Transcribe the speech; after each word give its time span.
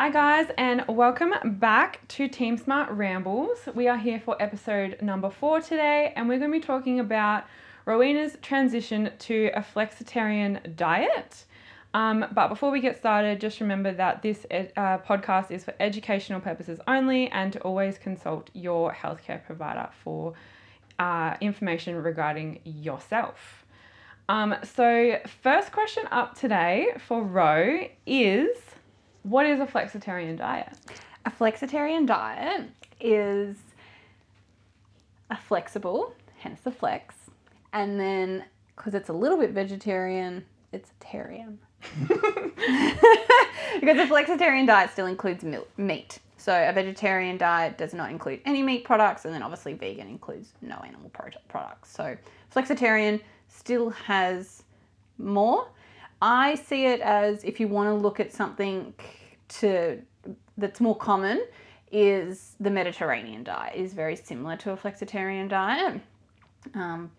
Hi, 0.00 0.08
guys, 0.08 0.46
and 0.56 0.82
welcome 0.88 1.34
back 1.44 2.08
to 2.08 2.26
Team 2.26 2.56
Smart 2.56 2.90
Rambles. 2.90 3.68
We 3.74 3.86
are 3.86 3.98
here 3.98 4.18
for 4.18 4.34
episode 4.40 4.96
number 5.02 5.28
four 5.28 5.60
today, 5.60 6.14
and 6.16 6.26
we're 6.26 6.38
going 6.38 6.50
to 6.50 6.58
be 6.58 6.64
talking 6.64 7.00
about 7.00 7.44
Rowena's 7.84 8.38
transition 8.40 9.10
to 9.18 9.50
a 9.54 9.60
flexitarian 9.60 10.74
diet. 10.74 11.44
Um, 11.92 12.24
but 12.32 12.48
before 12.48 12.70
we 12.70 12.80
get 12.80 12.96
started, 12.96 13.42
just 13.42 13.60
remember 13.60 13.92
that 13.92 14.22
this 14.22 14.46
uh, 14.50 14.96
podcast 15.06 15.50
is 15.50 15.64
for 15.64 15.74
educational 15.78 16.40
purposes 16.40 16.80
only 16.88 17.28
and 17.28 17.52
to 17.52 17.60
always 17.60 17.98
consult 17.98 18.48
your 18.54 18.94
healthcare 18.94 19.44
provider 19.44 19.90
for 20.02 20.32
uh, 20.98 21.36
information 21.42 21.94
regarding 22.02 22.60
yourself. 22.64 23.66
Um, 24.30 24.54
so, 24.62 25.18
first 25.42 25.72
question 25.72 26.04
up 26.10 26.38
today 26.38 26.94
for 27.06 27.22
Ro 27.22 27.80
is 28.06 28.48
what 29.22 29.46
is 29.46 29.60
a 29.60 29.66
flexitarian 29.66 30.36
diet? 30.36 30.72
A 31.26 31.30
flexitarian 31.30 32.06
diet 32.06 32.66
is 33.00 33.56
a 35.30 35.36
flexible, 35.36 36.14
hence 36.38 36.60
the 36.60 36.70
flex, 36.70 37.14
and 37.72 37.98
then 38.00 38.44
because 38.76 38.94
it's 38.94 39.10
a 39.10 39.12
little 39.12 39.36
bit 39.36 39.50
vegetarian, 39.50 40.44
it's 40.72 40.90
a 40.90 41.04
tarian. 41.04 41.58
because 43.80 43.98
a 43.98 44.06
flexitarian 44.06 44.66
diet 44.66 44.90
still 44.90 45.06
includes 45.06 45.44
meat. 45.76 46.18
So 46.38 46.52
a 46.52 46.72
vegetarian 46.72 47.36
diet 47.36 47.76
does 47.76 47.92
not 47.92 48.10
include 48.10 48.40
any 48.46 48.62
meat 48.62 48.84
products, 48.84 49.26
and 49.26 49.34
then 49.34 49.42
obviously 49.42 49.74
vegan 49.74 50.08
includes 50.08 50.54
no 50.62 50.76
animal 50.76 51.10
products. 51.10 51.94
So 51.94 52.16
flexitarian 52.54 53.20
still 53.48 53.90
has 53.90 54.62
more. 55.18 55.68
I 56.22 56.54
see 56.54 56.86
it 56.86 57.00
as 57.00 57.44
if 57.44 57.60
you 57.60 57.68
want 57.68 57.88
to 57.88 57.94
look 57.94 58.20
at 58.20 58.32
something 58.32 58.94
to 59.58 60.02
that's 60.56 60.80
more 60.80 60.96
common 60.96 61.44
is 61.92 62.54
the 62.60 62.70
Mediterranean 62.70 63.42
diet. 63.42 63.74
It 63.76 63.82
is 63.82 63.94
very 63.94 64.16
similar 64.16 64.56
to 64.58 64.72
a 64.72 64.76
flexitarian 64.76 65.48
diet. 65.48 66.00
Um, 66.74 67.10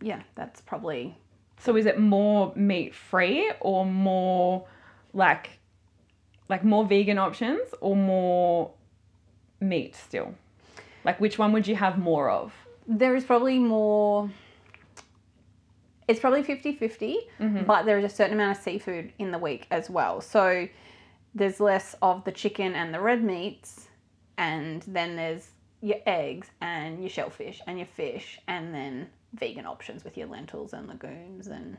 yeah, 0.00 0.22
that's 0.34 0.60
probably 0.60 1.16
so 1.60 1.76
is 1.76 1.86
it 1.86 1.98
more 2.00 2.52
meat 2.56 2.94
free 2.94 3.52
or 3.60 3.84
more 3.84 4.66
like 5.12 5.50
like 6.48 6.64
more 6.64 6.84
vegan 6.84 7.18
options 7.18 7.60
or 7.80 7.94
more 7.94 8.72
meat 9.60 9.94
still? 9.94 10.34
Like 11.04 11.20
which 11.20 11.38
one 11.38 11.52
would 11.52 11.68
you 11.68 11.76
have 11.76 11.98
more 11.98 12.30
of? 12.30 12.52
There 12.86 13.14
is 13.14 13.24
probably 13.24 13.58
more 13.58 14.30
it's 16.08 16.18
probably 16.18 16.42
50-50, 16.42 17.14
mm-hmm. 17.38 17.64
but 17.66 17.84
there 17.84 17.96
is 17.96 18.04
a 18.04 18.08
certain 18.08 18.34
amount 18.34 18.58
of 18.58 18.64
seafood 18.64 19.12
in 19.20 19.30
the 19.30 19.38
week 19.38 19.68
as 19.70 19.88
well. 19.88 20.20
So 20.20 20.66
there's 21.34 21.60
less 21.60 21.94
of 22.02 22.24
the 22.24 22.32
chicken 22.32 22.74
and 22.74 22.92
the 22.92 23.00
red 23.00 23.22
meats 23.22 23.88
and 24.38 24.82
then 24.82 25.16
there's 25.16 25.50
your 25.80 25.98
eggs 26.06 26.48
and 26.60 27.00
your 27.00 27.10
shellfish 27.10 27.60
and 27.66 27.78
your 27.78 27.86
fish 27.86 28.40
and 28.48 28.74
then 28.74 29.08
vegan 29.34 29.66
options 29.66 30.04
with 30.04 30.16
your 30.16 30.26
lentils 30.26 30.72
and 30.72 30.88
legumes 30.88 31.46
and 31.46 31.76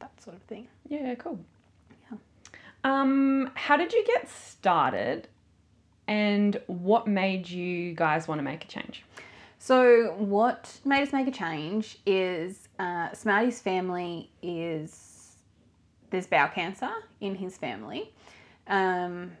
that 0.00 0.10
sort 0.22 0.36
of 0.36 0.42
thing. 0.42 0.68
Yeah, 0.88 1.14
cool. 1.16 1.38
Yeah. 2.10 2.18
Um, 2.84 3.50
how 3.54 3.76
did 3.76 3.92
you 3.92 4.04
get 4.06 4.28
started 4.30 5.28
and 6.06 6.60
what 6.66 7.06
made 7.06 7.48
you 7.48 7.94
guys 7.94 8.28
want 8.28 8.38
to 8.38 8.42
make 8.42 8.64
a 8.64 8.68
change? 8.68 9.04
So, 9.58 10.14
what 10.18 10.80
made 10.84 11.02
us 11.02 11.12
make 11.12 11.28
a 11.28 11.32
change 11.32 11.98
is 12.04 12.68
uh, 12.80 13.12
Smarty's 13.12 13.60
family 13.60 14.28
is 14.42 15.36
there's 16.10 16.26
bowel 16.26 16.48
cancer 16.48 16.90
in 17.20 17.36
his 17.36 17.56
family. 17.56 18.12
Um, 18.66 19.32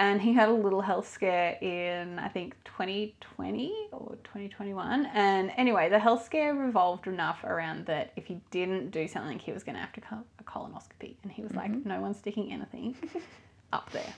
and 0.00 0.22
he 0.22 0.32
had 0.32 0.48
a 0.48 0.52
little 0.52 0.80
health 0.80 1.06
scare 1.06 1.58
in 1.60 2.18
I 2.18 2.28
think 2.28 2.54
2020 2.64 3.88
or 3.92 4.16
2021. 4.24 5.06
And 5.12 5.52
anyway, 5.58 5.90
the 5.90 5.98
health 5.98 6.24
scare 6.24 6.54
revolved 6.54 7.06
enough 7.06 7.44
around 7.44 7.84
that 7.86 8.12
if 8.16 8.24
he 8.24 8.40
didn't 8.50 8.92
do 8.92 9.06
something, 9.06 9.38
he 9.38 9.52
was 9.52 9.62
going 9.62 9.74
to 9.74 9.80
have 9.82 9.92
to 9.92 10.00
have 10.06 10.24
a 10.38 10.44
colonoscopy. 10.44 11.16
And 11.22 11.30
he 11.30 11.42
was 11.42 11.52
mm-hmm. 11.52 11.74
like, 11.74 11.86
"No 11.86 12.00
one's 12.00 12.16
sticking 12.16 12.50
anything 12.50 12.96
up 13.74 13.90
there." 13.92 14.14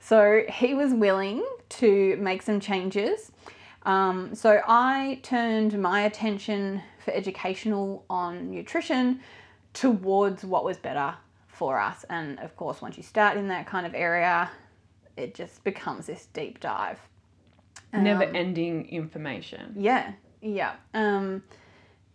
So 0.00 0.42
he 0.50 0.74
was 0.74 0.92
willing 0.92 1.42
to 1.70 2.16
make 2.16 2.42
some 2.42 2.60
changes. 2.60 3.32
Um, 3.84 4.34
so 4.34 4.60
I 4.66 5.20
turned 5.22 5.80
my 5.80 6.02
attention 6.02 6.82
for 7.04 7.12
educational 7.12 8.04
on 8.10 8.50
nutrition 8.50 9.20
towards 9.72 10.44
what 10.44 10.64
was 10.64 10.76
better 10.76 11.14
for 11.62 11.78
us. 11.78 12.04
And 12.10 12.40
of 12.40 12.56
course, 12.56 12.82
once 12.82 12.96
you 12.96 13.04
start 13.04 13.36
in 13.36 13.46
that 13.46 13.68
kind 13.68 13.86
of 13.86 13.94
area, 13.94 14.50
it 15.16 15.32
just 15.32 15.62
becomes 15.62 16.06
this 16.06 16.26
deep 16.32 16.58
dive. 16.58 16.98
Um, 17.92 18.02
Never 18.02 18.24
ending 18.24 18.88
information. 18.88 19.72
Yeah, 19.78 20.14
yeah. 20.40 20.72
Um, 20.92 21.44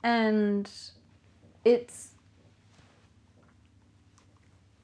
and 0.04 0.70
it's 1.64 2.10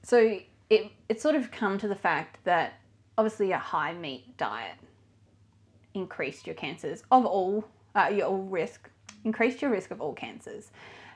so 0.02 0.40
it 0.70 0.92
it's 1.10 1.22
sort 1.22 1.36
of 1.36 1.52
come 1.52 1.78
to 1.80 1.90
the 1.90 1.96
fact 1.96 2.42
that 2.46 2.76
obviously 3.18 3.52
a 3.52 3.58
high 3.58 3.94
meat 3.94 4.38
diet 4.38 4.78
increased 5.94 6.48
your 6.48 6.56
cancers 6.56 7.04
of 7.12 7.26
all 7.26 7.66
uh, 7.96 8.10
your 8.14 8.28
all 8.28 8.44
risk 8.44 8.90
increased 9.26 9.62
your 9.62 9.72
risk 9.72 9.92
of 9.92 10.00
all 10.00 10.14
cancers. 10.14 10.72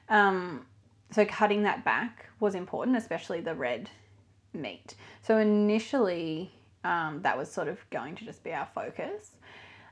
Um, 0.10 0.66
so 1.12 1.26
cutting 1.26 1.64
that 1.64 1.86
back 1.86 2.28
was 2.40 2.56
important, 2.56 2.98
especially 2.98 3.40
the 3.40 3.56
red 3.56 3.90
meat. 4.54 4.96
So 5.22 5.38
initially, 5.38 6.52
um, 6.84 7.22
that 7.24 7.38
was 7.38 7.52
sort 7.52 7.68
of 7.68 7.78
going 7.90 8.16
to 8.16 8.26
just 8.26 8.44
be 8.44 8.54
our 8.54 8.68
focus. 8.74 9.32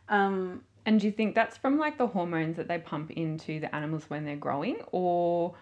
Um, 0.09 0.63
and 0.85 0.99
do 0.99 1.07
you 1.07 1.11
think 1.11 1.33
that's 1.33 1.57
from 1.57 1.77
like 1.77 1.97
the 1.97 2.07
hormones 2.07 2.57
that 2.57 2.67
they 2.67 2.77
pump 2.77 3.11
into 3.11 3.59
the 3.59 3.73
animals 3.73 4.05
when 4.07 4.25
they're 4.25 4.35
growing, 4.35 4.77
or? 4.91 5.55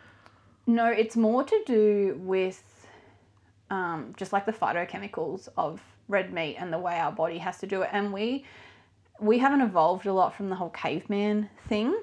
No, 0.66 0.88
it's 0.88 1.16
more 1.16 1.44
to 1.44 1.64
do 1.66 2.20
with 2.22 2.88
um, 3.70 4.14
just 4.18 4.34
like 4.34 4.46
the 4.46 4.54
phytochemicals 4.54 5.50
of 5.58 5.82
red 6.08 6.34
meat 6.34 6.56
and 6.58 6.72
the 6.72 6.80
way 6.80 6.98
our 7.00 7.12
body 7.12 7.38
has 7.38 7.58
to 7.60 7.68
do 7.68 7.82
it. 7.82 7.90
And 7.92 8.12
we 8.12 8.46
we 9.20 9.38
haven't 9.38 9.62
evolved 9.62 10.06
a 10.06 10.14
lot 10.14 10.36
from 10.36 10.50
the 10.50 10.56
whole 10.56 10.72
caveman 10.72 11.50
thing. 11.68 11.98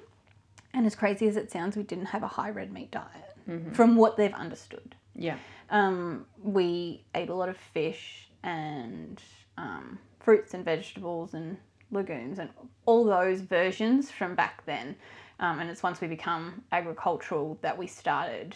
And 0.72 0.86
as 0.86 0.94
crazy 0.94 1.26
as 1.26 1.36
it 1.36 1.50
sounds, 1.50 1.76
we 1.76 1.82
didn't 1.82 2.06
have 2.06 2.22
a 2.22 2.28
high 2.28 2.50
red 2.50 2.72
meat 2.72 2.90
diet 2.90 3.29
mm-hmm. 3.50 3.72
from 3.72 3.96
what 3.96 4.16
they've 4.16 4.34
understood. 4.34 4.94
Yeah. 5.14 5.36
Um, 5.70 6.26
we 6.42 7.04
ate 7.14 7.28
a 7.28 7.34
lot 7.34 7.48
of 7.48 7.56
fish 7.56 8.28
and 8.42 9.20
um, 9.58 9.98
fruits 10.20 10.54
and 10.54 10.64
vegetables 10.64 11.34
and 11.34 11.56
legumes 11.90 12.38
and 12.38 12.50
all 12.86 13.04
those 13.04 13.40
versions 13.40 14.10
from 14.10 14.34
back 14.34 14.64
then. 14.66 14.96
Um, 15.40 15.58
and 15.58 15.70
it's 15.70 15.82
once 15.82 16.00
we 16.00 16.06
become 16.06 16.62
agricultural 16.70 17.58
that 17.62 17.76
we 17.76 17.86
started 17.86 18.54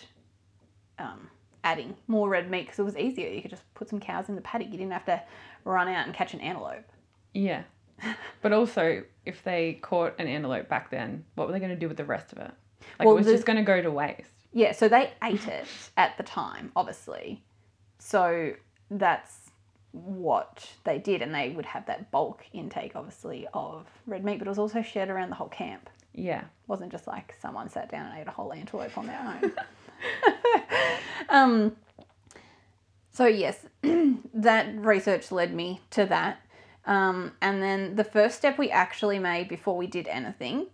um, 0.99 1.29
adding 1.65 1.97
more 2.07 2.29
red 2.29 2.51
meat 2.51 2.67
because 2.67 2.79
it 2.79 2.85
was 2.85 2.97
easier. 2.97 3.29
You 3.29 3.43
could 3.43 3.51
just 3.51 3.63
put 3.75 3.89
some 3.89 4.01
cows 4.01 4.29
in 4.29 4.35
the 4.35 4.43
paddock. 4.43 4.69
You 4.71 4.79
didn't 4.79 4.93
have 4.93 5.07
to 5.07 5.23
run 5.65 5.89
out 5.89 6.07
and 6.07 6.15
catch 6.15 6.35
an 6.35 6.41
antelope. 6.41 6.85
Yeah. 7.33 7.63
but 8.43 8.53
also, 8.53 9.03
if 9.25 9.43
they 9.45 9.75
caught 9.81 10.15
an 10.19 10.27
antelope 10.27 10.69
back 10.69 10.91
then, 10.91 11.25
what 11.35 11.47
were 11.47 11.53
they 11.53 11.59
going 11.59 11.71
to 11.71 11.77
do 11.77 11.89
with 11.89 11.97
the 11.97 12.05
rest 12.05 12.33
of 12.33 12.39
it? 12.39 12.51
Like 12.99 13.07
well, 13.07 13.13
it 13.13 13.19
was 13.19 13.27
the, 13.27 13.33
just 13.33 13.47
going 13.47 13.57
to 13.57 13.63
go 13.63 13.81
to 13.81 13.91
waste. 13.91 14.31
Yeah, 14.55 14.71
so 14.71 14.89
they 14.89 15.11
ate 15.23 15.49
it 15.49 15.67
at 15.97 16.17
the 16.17 16.23
time, 16.23 16.71
obviously. 16.77 17.43
So 17.99 18.53
that's 18.89 19.51
what 19.91 20.71
they 20.85 20.99
did, 20.99 21.23
and 21.23 21.35
they 21.35 21.51
would 21.51 21.67
have 21.67 21.87
that 21.87 22.13
bulk 22.13 22.45
intake, 22.53 22.93
obviously, 22.95 23.49
of 23.53 23.87
red 24.07 24.25
meat, 24.25 24.39
but 24.39 24.47
it 24.47 24.51
was 24.51 24.59
also 24.61 24.81
shared 24.81 25.11
around 25.11 25.31
the 25.31 25.35
whole 25.35 25.49
camp. 25.49 25.91
Yeah. 26.15 26.43
It 26.43 26.47
wasn't 26.69 26.93
just 26.93 27.09
like 27.09 27.35
someone 27.43 27.69
sat 27.69 27.91
down 27.91 28.07
and 28.07 28.21
ate 28.21 28.29
a 28.29 28.31
whole 28.31 28.53
antelope 28.53 28.97
on 28.97 29.09
their 29.09 29.41
own. 29.43 29.53
um, 31.29 31.77
so, 33.11 33.27
yes, 33.27 33.67
that 34.35 34.73
research 34.77 35.33
led 35.33 35.53
me 35.53 35.81
to 35.91 36.07
that. 36.07 36.41
Um, 36.87 37.33
and 37.43 37.61
then 37.61 37.97
the 37.97 38.05
first 38.05 38.37
step 38.37 38.57
we 38.57 38.71
actually 38.71 39.19
made 39.19 39.49
before 39.49 39.77
we 39.77 39.89
did 39.89 40.07
anything 40.07 40.67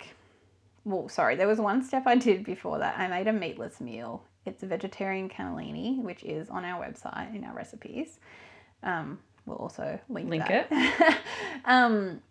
well, 0.84 1.08
sorry, 1.08 1.36
there 1.36 1.48
was 1.48 1.58
one 1.58 1.82
step 1.82 2.04
I 2.06 2.16
did 2.16 2.44
before 2.44 2.78
that. 2.78 2.98
I 2.98 3.08
made 3.08 3.26
a 3.28 3.32
meatless 3.32 3.80
meal. 3.80 4.24
It's 4.46 4.62
a 4.62 4.66
vegetarian 4.66 5.28
cannelloni, 5.28 6.02
which 6.02 6.24
is 6.24 6.48
on 6.48 6.64
our 6.64 6.82
website 6.82 7.34
in 7.34 7.44
our 7.44 7.54
recipes. 7.54 8.18
Um, 8.82 9.18
we'll 9.44 9.58
also 9.58 9.98
link, 10.08 10.30
link 10.30 10.46
that. 10.46 10.68
it. 10.70 11.18
um, 11.66 12.22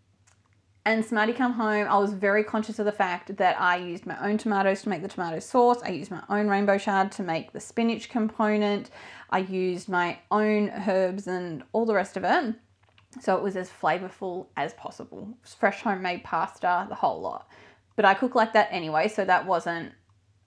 and 0.85 1.05
Smarty 1.05 1.33
come 1.33 1.53
home. 1.53 1.87
I 1.87 1.97
was 1.99 2.13
very 2.13 2.43
conscious 2.43 2.79
of 2.79 2.85
the 2.85 2.91
fact 2.91 3.37
that 3.37 3.61
I 3.61 3.77
used 3.77 4.07
my 4.07 4.17
own 4.27 4.39
tomatoes 4.39 4.81
to 4.83 4.89
make 4.89 5.03
the 5.03 5.07
tomato 5.07 5.39
sauce. 5.39 5.81
I 5.83 5.89
used 5.89 6.09
my 6.09 6.23
own 6.29 6.47
rainbow 6.47 6.79
chard 6.79 7.11
to 7.13 7.23
make 7.23 7.51
the 7.51 7.59
spinach 7.59 8.09
component. 8.09 8.89
I 9.29 9.39
used 9.39 9.87
my 9.87 10.17
own 10.31 10.69
herbs 10.69 11.27
and 11.27 11.63
all 11.73 11.85
the 11.85 11.93
rest 11.93 12.17
of 12.17 12.23
it. 12.23 12.55
So 13.21 13.35
it 13.35 13.43
was 13.43 13.55
as 13.55 13.69
flavorful 13.69 14.47
as 14.55 14.73
possible. 14.73 15.37
Fresh 15.43 15.81
homemade 15.81 16.23
pasta, 16.23 16.87
the 16.89 16.95
whole 16.95 17.21
lot. 17.21 17.47
But 17.99 18.05
I 18.05 18.13
cook 18.13 18.33
like 18.33 18.53
that 18.53 18.69
anyway, 18.71 19.09
so 19.09 19.25
that 19.25 19.45
wasn't 19.45 19.91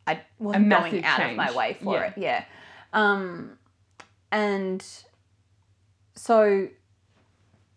I 0.07 0.23
wasn't 0.39 0.71
going 0.71 1.05
out 1.05 1.19
change. 1.19 1.33
of 1.33 1.37
my 1.37 1.53
way 1.53 1.77
for 1.83 1.97
yeah. 1.97 2.07
it. 2.07 2.13
Yeah. 2.17 2.45
Um, 2.95 3.59
and 4.31 4.83
so 6.15 6.71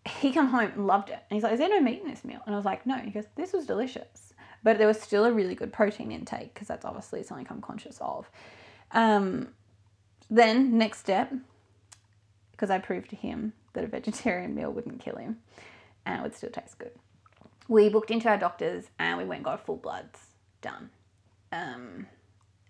he 0.06 0.32
come 0.32 0.46
home 0.46 0.72
and 0.74 0.86
loved 0.86 1.10
it. 1.10 1.18
And 1.28 1.36
he's 1.36 1.42
like, 1.42 1.52
Is 1.52 1.58
there 1.58 1.68
no 1.68 1.80
meat 1.80 2.00
in 2.00 2.08
this 2.08 2.24
meal? 2.24 2.40
And 2.46 2.54
I 2.54 2.58
was 2.58 2.64
like, 2.64 2.86
No. 2.86 2.94
And 2.94 3.04
he 3.04 3.10
goes, 3.10 3.26
This 3.36 3.52
was 3.52 3.66
delicious. 3.66 4.32
But 4.62 4.78
there 4.78 4.86
was 4.86 4.98
still 4.98 5.26
a 5.26 5.30
really 5.30 5.54
good 5.54 5.74
protein 5.74 6.10
intake 6.10 6.54
because 6.54 6.68
that's 6.68 6.86
obviously 6.86 7.22
something 7.22 7.46
I'm 7.50 7.60
conscious 7.60 7.98
of. 8.00 8.30
Um, 8.92 9.48
then, 10.30 10.78
next 10.78 11.00
step, 11.00 11.34
because 12.52 12.70
I 12.70 12.78
proved 12.78 13.10
to 13.10 13.16
him 13.16 13.52
that 13.74 13.84
a 13.84 13.88
vegetarian 13.88 14.54
meal 14.54 14.72
wouldn't 14.72 15.00
kill 15.00 15.16
him 15.16 15.40
and 16.06 16.18
it 16.18 16.22
would 16.22 16.34
still 16.34 16.48
taste 16.48 16.78
good. 16.78 16.92
We 17.68 17.88
booked 17.88 18.10
into 18.10 18.28
our 18.28 18.38
doctors 18.38 18.84
and 18.98 19.18
we 19.18 19.24
went 19.24 19.38
and 19.38 19.44
got 19.44 19.64
full 19.64 19.76
bloods 19.76 20.20
done. 20.60 20.90
Um, 21.52 22.06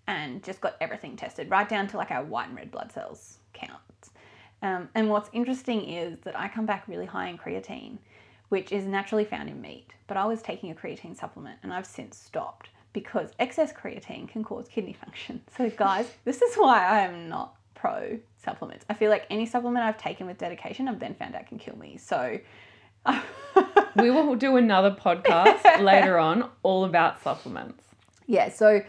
and 0.07 0.41
just 0.43 0.61
got 0.61 0.77
everything 0.79 1.17
tested, 1.17 1.49
right 1.49 1.67
down 1.67 1.87
to 1.89 1.97
like 1.97 2.11
our 2.11 2.23
white 2.23 2.47
and 2.47 2.57
red 2.57 2.71
blood 2.71 2.91
cells 2.91 3.39
counts. 3.53 4.11
Um, 4.61 4.89
and 4.95 5.09
what's 5.09 5.29
interesting 5.33 5.87
is 5.89 6.17
that 6.23 6.37
I 6.39 6.47
come 6.47 6.65
back 6.65 6.87
really 6.87 7.05
high 7.05 7.27
in 7.27 7.37
creatine, 7.37 7.97
which 8.49 8.71
is 8.71 8.85
naturally 8.85 9.25
found 9.25 9.49
in 9.49 9.61
meat. 9.61 9.91
But 10.07 10.17
I 10.17 10.25
was 10.25 10.41
taking 10.41 10.71
a 10.71 10.75
creatine 10.75 11.15
supplement 11.15 11.59
and 11.61 11.73
I've 11.73 11.85
since 11.85 12.17
stopped 12.17 12.69
because 12.93 13.31
excess 13.37 13.73
creatine 13.73 14.27
can 14.27 14.43
cause 14.43 14.67
kidney 14.67 14.93
function. 14.93 15.41
So, 15.55 15.69
guys, 15.69 16.09
this 16.25 16.41
is 16.41 16.55
why 16.55 16.85
I 16.85 17.01
am 17.01 17.29
not 17.29 17.55
pro 17.75 18.17
supplements. 18.43 18.85
I 18.89 18.93
feel 18.93 19.11
like 19.11 19.27
any 19.29 19.45
supplement 19.45 19.85
I've 19.85 19.97
taken 19.97 20.25
with 20.25 20.37
dedication, 20.37 20.87
I've 20.87 20.99
then 20.99 21.13
found 21.13 21.35
out 21.35 21.45
can 21.45 21.59
kill 21.59 21.77
me. 21.77 21.97
So, 21.97 22.39
we 23.97 24.09
will 24.09 24.35
do 24.35 24.57
another 24.57 24.91
podcast 24.91 25.81
later 25.81 26.17
on 26.17 26.49
all 26.63 26.85
about 26.85 27.21
supplements. 27.21 27.83
Yeah, 28.25 28.49
so 28.49 28.81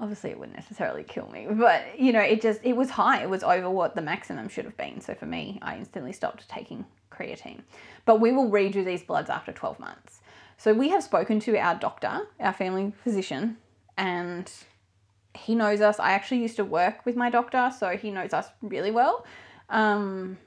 obviously 0.00 0.30
it 0.30 0.38
wouldn't 0.38 0.56
necessarily 0.56 1.04
kill 1.04 1.28
me, 1.30 1.46
but 1.50 1.98
you 1.98 2.12
know, 2.12 2.20
it 2.20 2.40
just 2.42 2.60
it 2.62 2.76
was 2.76 2.90
high. 2.90 3.22
It 3.22 3.30
was 3.30 3.42
over 3.42 3.70
what 3.70 3.94
the 3.94 4.02
maximum 4.02 4.48
should 4.48 4.64
have 4.64 4.76
been. 4.76 5.00
So 5.00 5.14
for 5.14 5.26
me, 5.26 5.58
I 5.62 5.76
instantly 5.76 6.12
stopped 6.12 6.48
taking 6.48 6.84
creatine. 7.10 7.60
But 8.04 8.20
we 8.20 8.32
will 8.32 8.50
redo 8.50 8.84
these 8.84 9.02
bloods 9.02 9.30
after 9.30 9.52
12 9.52 9.78
months. 9.78 10.20
So 10.56 10.72
we 10.72 10.88
have 10.90 11.02
spoken 11.02 11.40
to 11.40 11.56
our 11.56 11.74
doctor, 11.74 12.28
our 12.38 12.52
family 12.52 12.92
physician, 13.02 13.56
and 13.96 14.50
he 15.34 15.54
knows 15.54 15.80
us. 15.80 15.98
I 15.98 16.12
actually 16.12 16.40
used 16.40 16.56
to 16.56 16.64
work 16.64 17.04
with 17.04 17.16
my 17.16 17.30
doctor, 17.30 17.72
so 17.76 17.96
he 17.96 18.10
knows 18.10 18.32
us 18.32 18.48
really 18.60 18.90
well. 18.90 19.24
Um, 19.70 20.38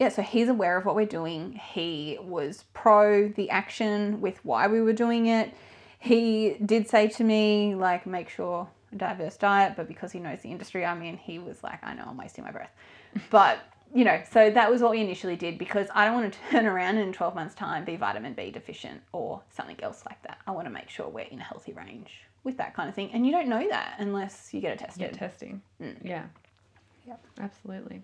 yeah, 0.00 0.08
so 0.08 0.22
he's 0.22 0.48
aware 0.48 0.78
of 0.78 0.86
what 0.86 0.94
we're 0.94 1.04
doing. 1.04 1.52
He 1.52 2.16
was 2.22 2.64
pro 2.72 3.28
the 3.28 3.50
action 3.50 4.22
with 4.22 4.42
why 4.46 4.66
we 4.66 4.80
were 4.80 4.94
doing 4.94 5.26
it. 5.26 5.52
He 5.98 6.56
did 6.64 6.88
say 6.88 7.06
to 7.08 7.22
me, 7.22 7.74
like, 7.74 8.06
make 8.06 8.30
sure 8.30 8.66
a 8.92 8.96
diverse 8.96 9.36
diet, 9.36 9.74
but 9.76 9.86
because 9.86 10.10
he 10.10 10.18
knows 10.18 10.40
the 10.40 10.50
industry 10.50 10.86
I'm 10.86 11.02
in, 11.02 11.18
he 11.18 11.38
was 11.38 11.62
like, 11.62 11.84
I 11.84 11.92
know 11.92 12.04
I'm 12.06 12.16
wasting 12.16 12.44
my 12.44 12.50
breath. 12.50 12.72
But, 13.30 13.58
you 13.94 14.04
know, 14.04 14.22
so 14.32 14.48
that 14.50 14.70
was 14.70 14.80
what 14.80 14.92
we 14.92 15.00
initially 15.02 15.36
did 15.36 15.58
because 15.58 15.88
I 15.94 16.06
don't 16.06 16.14
want 16.14 16.32
to 16.32 16.38
turn 16.50 16.64
around 16.64 16.96
in 16.96 17.12
12 17.12 17.34
months' 17.34 17.54
time, 17.54 17.84
be 17.84 17.96
vitamin 17.96 18.32
B 18.32 18.50
deficient 18.50 19.02
or 19.12 19.42
something 19.50 19.76
else 19.82 20.02
like 20.08 20.22
that. 20.22 20.38
I 20.46 20.52
want 20.52 20.66
to 20.66 20.72
make 20.72 20.88
sure 20.88 21.10
we're 21.10 21.26
in 21.26 21.40
a 21.40 21.44
healthy 21.44 21.74
range 21.74 22.22
with 22.42 22.56
that 22.56 22.74
kind 22.74 22.88
of 22.88 22.94
thing. 22.94 23.10
And 23.12 23.26
you 23.26 23.32
don't 23.32 23.48
know 23.48 23.68
that 23.68 23.96
unless 23.98 24.54
you 24.54 24.62
get 24.62 24.72
it 24.72 24.78
tested. 24.78 25.10
Get 25.10 25.12
testing. 25.12 25.60
Mm. 25.78 25.96
Yeah. 26.02 26.24
Yep. 27.06 27.22
Absolutely. 27.38 28.02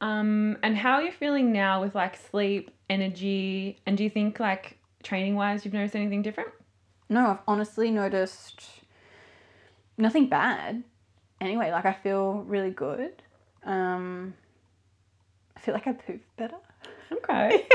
Um, 0.00 0.56
and 0.62 0.76
how 0.76 0.94
are 0.94 1.02
you 1.02 1.12
feeling 1.12 1.52
now 1.52 1.82
with 1.82 1.94
like 1.94 2.16
sleep, 2.16 2.70
energy, 2.88 3.78
and 3.86 3.96
do 3.96 4.04
you 4.04 4.10
think 4.10 4.40
like 4.40 4.78
training 5.02 5.34
wise 5.34 5.64
you've 5.64 5.74
noticed 5.74 5.96
anything 5.96 6.22
different? 6.22 6.50
No, 7.08 7.26
I've 7.26 7.38
honestly 7.46 7.90
noticed 7.90 8.64
nothing 9.98 10.28
bad. 10.28 10.82
Anyway, 11.40 11.70
like 11.70 11.84
I 11.84 11.92
feel 11.92 12.44
really 12.46 12.70
good. 12.70 13.22
Um, 13.64 14.34
I 15.56 15.60
feel 15.60 15.74
like 15.74 15.86
I 15.86 15.92
poop 15.92 16.22
better. 16.36 16.56
Okay. 17.12 17.66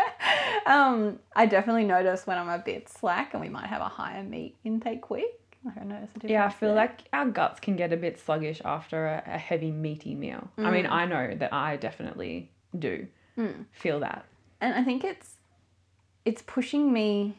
um, 0.66 1.18
I 1.36 1.46
definitely 1.46 1.84
notice 1.84 2.26
when 2.26 2.38
I'm 2.38 2.48
a 2.48 2.58
bit 2.58 2.88
slack 2.88 3.34
and 3.34 3.42
we 3.42 3.48
might 3.48 3.66
have 3.66 3.82
a 3.82 3.88
higher 3.88 4.22
meat 4.22 4.56
intake 4.64 5.10
week. 5.10 5.39
I 5.66 5.70
a 5.70 5.74
difference. 5.84 6.24
Yeah, 6.24 6.46
I 6.46 6.48
feel 6.48 6.70
there. 6.70 6.76
like 6.76 7.00
our 7.12 7.26
guts 7.26 7.60
can 7.60 7.76
get 7.76 7.92
a 7.92 7.96
bit 7.96 8.18
sluggish 8.18 8.60
after 8.64 9.06
a, 9.06 9.22
a 9.26 9.38
heavy 9.38 9.70
meaty 9.70 10.14
meal. 10.14 10.48
I 10.58 10.70
mean, 10.70 10.86
I 10.86 11.04
know 11.06 11.34
that 11.34 11.52
I 11.52 11.76
definitely 11.76 12.50
do 12.78 13.06
Mm. 13.38 13.64
feel 13.72 14.00
that. 14.00 14.24
and 14.60 14.74
I 14.74 14.82
think 14.84 15.04
it's 15.04 15.36
it's 16.24 16.42
pushing 16.42 16.92
me 16.92 17.36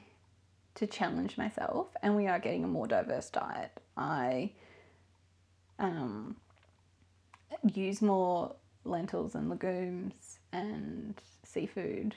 to 0.75 0.87
challenge 0.87 1.37
myself 1.37 1.87
and 2.01 2.15
we 2.15 2.27
are 2.27 2.39
getting 2.39 2.63
a 2.63 2.67
more 2.67 2.87
diverse 2.87 3.29
diet. 3.29 3.71
I 3.97 4.51
um 5.79 6.37
use 7.73 8.01
more 8.01 8.55
lentils 8.85 9.35
and 9.35 9.49
legumes 9.49 10.39
and 10.51 11.15
seafood 11.43 12.15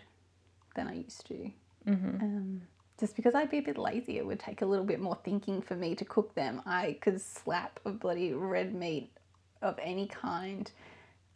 than 0.77 0.87
I 0.89 0.95
used 0.95 1.27
to. 1.27 1.51
hmm 1.85 2.17
Um, 2.21 2.62
just 3.05 3.17
because 3.17 3.35
I'd 3.35 3.51
be 3.51 3.59
a 3.59 3.62
bit 3.62 3.77
lazy, 3.77 4.17
it 4.17 4.25
would 4.25 4.41
take 4.41 4.62
a 4.62 4.65
little 4.65 4.87
bit 4.87 4.99
more 4.99 5.19
thinking 5.25 5.61
for 5.61 5.75
me 5.75 5.95
to 5.95 6.06
cook 6.06 6.35
them. 6.35 6.62
I 6.65 6.97
could 7.03 7.21
slap 7.21 7.79
a 7.85 7.91
bloody 7.91 8.33
red 8.33 8.75
meat 8.75 9.11
of 9.61 9.79
any 9.83 10.06
kind 10.06 10.71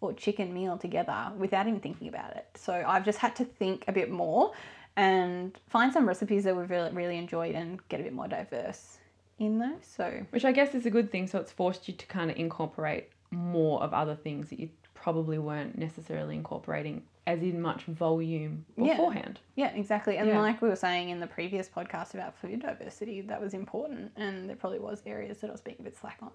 or 0.01 0.15
chicken 0.15 0.55
meal 0.55 0.79
together 0.79 1.31
without 1.37 1.69
even 1.69 1.79
thinking 1.79 2.09
about 2.09 2.35
it. 2.37 2.47
So 2.55 2.73
I've 2.73 3.05
just 3.05 3.19
had 3.19 3.37
to 3.37 3.45
think 3.45 3.85
a 3.87 3.93
bit 3.93 4.11
more 4.11 4.53
and 4.97 5.59
find 5.69 5.93
some 5.93 6.09
recipes 6.09 6.45
that 6.45 6.57
we've 6.57 6.71
really, 6.71 6.91
really 6.91 7.19
enjoyed 7.19 7.55
and 7.55 7.87
get 7.91 8.01
a 8.01 8.03
bit 8.03 8.15
more 8.15 8.29
diverse 8.29 8.97
in 9.39 9.59
those. 9.59 9.83
So 9.83 10.25
Which 10.31 10.47
I 10.47 10.53
guess 10.53 10.75
is 10.75 10.87
a 10.87 10.91
good 10.91 11.13
thing. 11.13 11.27
So 11.27 11.39
it's 11.39 11.53
forced 11.53 11.87
you 11.87 11.93
to 11.93 12.07
kind 12.07 12.31
of 12.31 12.39
incorporate 12.39 13.11
more 13.31 13.83
of 13.83 13.93
other 13.93 14.17
things 14.17 14.49
that 14.49 14.59
you 14.59 14.71
probably 15.03 15.39
weren't 15.39 15.79
necessarily 15.79 16.35
incorporating 16.35 17.03
as 17.27 17.41
in 17.43 17.61
much 17.61 17.85
volume 17.85 18.65
Yeah. 18.77 18.95
beforehand. 18.97 19.39
yeah, 19.55 19.69
exactly. 19.75 20.17
And 20.17 20.29
Yeah. 20.29 20.41
like 20.41 20.61
we 20.63 20.69
were 20.69 20.77
saying 20.77 21.11
in 21.11 21.21
the 21.21 21.27
previous 21.27 21.69
podcast 21.69 22.15
about 22.15 22.35
food 22.37 22.61
diversity, 22.61 23.21
that 23.23 23.41
was 23.41 23.55
important 23.55 24.13
and 24.17 24.49
there 24.49 24.57
probably 24.57 24.79
was 24.79 25.03
areas 25.07 25.39
that 25.41 25.49
I 25.49 25.53
was 25.53 25.61
being 25.61 25.77
a 25.79 25.83
bit 25.83 25.97
slack 25.97 26.19
on. 26.23 26.31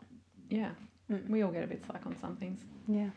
Yeah. 0.50 0.72
Mm. 1.12 1.30
We 1.30 1.42
all 1.42 1.52
get 1.52 1.64
a 1.64 1.68
bit 1.68 1.84
slack 1.86 2.06
on 2.06 2.16
some 2.20 2.36
things. 2.38 2.62
Yeah. 2.88 3.10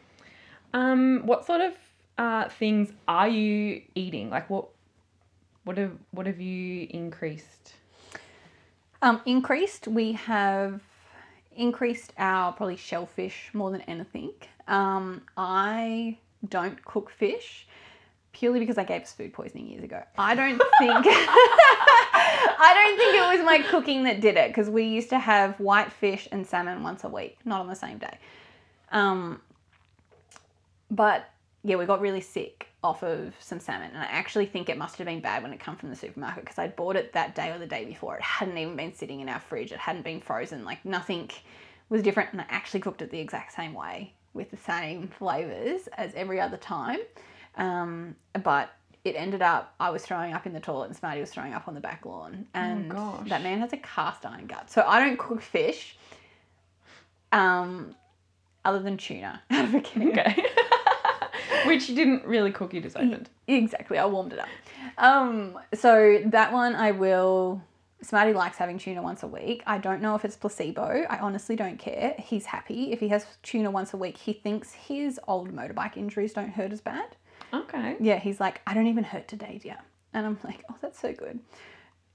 Um, 0.73 1.23
what 1.27 1.45
sort 1.45 1.61
of 1.61 1.75
uh, 2.19 2.49
things 2.49 2.93
are 3.07 3.29
you 3.29 3.83
eating? 3.95 4.31
Like 4.31 4.49
what 4.51 4.69
what 5.65 5.77
have 5.79 5.93
what 6.13 6.27
have 6.27 6.41
you 6.41 6.87
increased? 6.91 7.75
Um, 9.03 9.21
increased, 9.27 9.87
we 9.87 10.13
have 10.13 10.81
increased 11.55 12.13
our 12.19 12.53
probably 12.53 12.77
shellfish 12.77 13.51
more 13.53 13.71
than 13.71 13.83
anything. 13.83 14.33
Um, 14.69 15.23
I 15.37 16.19
don't 16.49 16.83
cook 16.85 17.11
fish 17.11 17.67
purely 18.33 18.61
because 18.61 18.77
I 18.77 18.85
gave 18.85 19.03
us 19.03 19.13
food 19.13 19.33
poisoning 19.33 19.69
years 19.69 19.83
ago. 19.83 20.03
I 20.19 20.35
don't 20.35 20.59
think 20.79 21.07
I 22.59 22.73
don't 22.75 22.99
think 22.99 23.15
it 23.15 23.37
was 23.37 23.45
my 23.45 23.59
cooking 23.71 24.05
that 24.05 24.21
did 24.21 24.37
it 24.37 24.49
because 24.49 24.69
we 24.69 24.85
used 24.85 25.09
to 25.11 25.19
have 25.19 25.59
white 25.59 25.93
fish 25.93 26.29
and 26.33 26.47
salmon 26.47 26.83
once 26.83 27.05
a 27.05 27.09
week, 27.09 27.39
not 27.45 27.61
on 27.61 27.67
the 27.67 27.75
same 27.75 27.99
day. 27.99 28.19
Um, 28.93 29.41
but 30.91 31.31
yeah, 31.65 31.77
we 31.77 31.87
got 31.87 32.01
really 32.01 32.21
sick 32.21 32.69
off 32.85 33.03
of 33.03 33.35
some 33.41 33.59
salmon, 33.59 33.91
and 33.93 33.99
I 33.99 34.07
actually 34.07 34.47
think 34.47 34.69
it 34.69 34.79
must 34.79 34.97
have 34.99 35.07
been 35.07 35.21
bad 35.21 35.43
when 35.43 35.53
it 35.53 35.59
come 35.59 35.77
from 35.77 35.91
the 35.91 35.97
supermarket 35.97 36.45
because 36.45 36.59
I'd 36.59 36.77
bought 36.77 36.97
it 36.97 37.13
that 37.15 37.35
day 37.35 37.51
or 37.51 37.59
the 37.59 37.67
day 37.67 37.85
before. 37.85 38.17
It 38.17 38.23
hadn't 38.23 38.57
even 38.57 38.77
been 38.77 38.95
sitting 38.95 39.21
in 39.21 39.29
our 39.29 39.41
fridge. 39.41 39.73
It 39.73 39.79
hadn't 39.79 40.03
been 40.03 40.21
frozen. 40.21 40.65
Like 40.65 40.85
nothing 40.85 41.31
was 41.89 42.03
different, 42.03 42.33
and 42.33 42.41
I 42.41 42.47
actually 42.49 42.81
cooked 42.81 43.03
it 43.03 43.11
the 43.11 43.19
exact 43.19 43.55
same 43.55 43.75
way 43.75 44.13
with 44.37 44.51
the 44.51 44.57
same 44.57 45.09
flavors 45.09 45.89
as 45.97 46.15
every 46.15 46.41
other 46.41 46.57
time. 46.57 47.01
Um, 47.57 48.15
but 48.43 48.71
it 49.05 49.15
ended 49.17 49.41
up 49.41 49.75
I 49.81 49.91
was 49.91 50.05
throwing 50.05 50.33
up 50.33 50.47
in 50.47 50.53
the 50.53 50.61
toilet, 50.61 50.87
and 50.87 50.97
Smarty 50.97 51.21
was 51.21 51.31
throwing 51.31 51.55
up 51.55 51.69
on 51.69 51.75
the 51.75 51.81
back 51.81 52.05
lawn, 52.05 52.47
and 52.55 52.91
gosh. 52.91 53.29
that 53.29 53.43
man 53.43 53.61
has 53.61 53.73
a 53.73 53.79
cast 53.79 54.27
iron 54.27 54.47
gut. 54.47 54.71
So 54.71 54.85
I 54.87 55.01
don't 55.01 55.19
cook 55.19 55.41
fish. 55.41 55.97
Um, 57.33 57.95
other 58.65 58.81
than 58.81 58.97
tuna 58.97 59.41
out 59.51 59.65
of 59.65 59.75
a 59.75 59.81
can. 59.81 60.09
Okay. 60.09 60.45
Which 61.67 61.89
you 61.89 61.95
didn't 61.95 62.25
really 62.25 62.53
cook, 62.53 62.75
you 62.75 62.81
just 62.81 62.97
opened. 62.97 63.31
Exactly, 63.47 63.99
I 63.99 64.07
warmed 64.07 64.33
it 64.33 64.39
up. 64.39 64.49
Um, 64.99 65.59
so 65.75 66.21
that 66.27 66.53
one 66.53 66.75
I 66.75 66.91
will. 66.91 67.63
Smarty 68.03 68.33
likes 68.35 68.59
having 68.59 68.79
tuna 68.79 69.03
once 69.03 69.23
a 69.23 69.27
week. 69.27 69.63
I 69.67 69.79
don't 69.79 70.03
know 70.03 70.15
if 70.15 70.25
it's 70.25 70.37
placebo. 70.37 71.07
I 71.09 71.19
honestly 71.19 71.57
don't 71.57 71.79
care. 71.79 72.15
He's 72.19 72.47
happy. 72.47 72.93
If 72.93 73.01
he 73.01 73.09
has 73.09 73.27
tuna 73.43 73.71
once 73.71 73.95
a 73.95 73.97
week, 73.97 74.17
he 74.19 74.33
thinks 74.35 74.73
his 74.73 75.19
old 75.27 75.51
motorbike 75.55 75.97
injuries 75.97 76.33
don't 76.35 76.51
hurt 76.51 76.73
as 76.73 76.81
bad. 76.81 77.17
Okay. 77.55 77.97
Yeah, 77.99 78.19
he's 78.19 78.39
like, 78.39 78.61
I 78.67 78.75
don't 78.75 78.87
even 78.87 79.05
hurt 79.05 79.29
today, 79.29 79.59
dear. 79.63 79.79
And 80.13 80.27
I'm 80.27 80.39
like, 80.45 80.63
oh, 80.71 80.75
that's 80.83 81.01
so 81.01 81.13
good. 81.13 81.41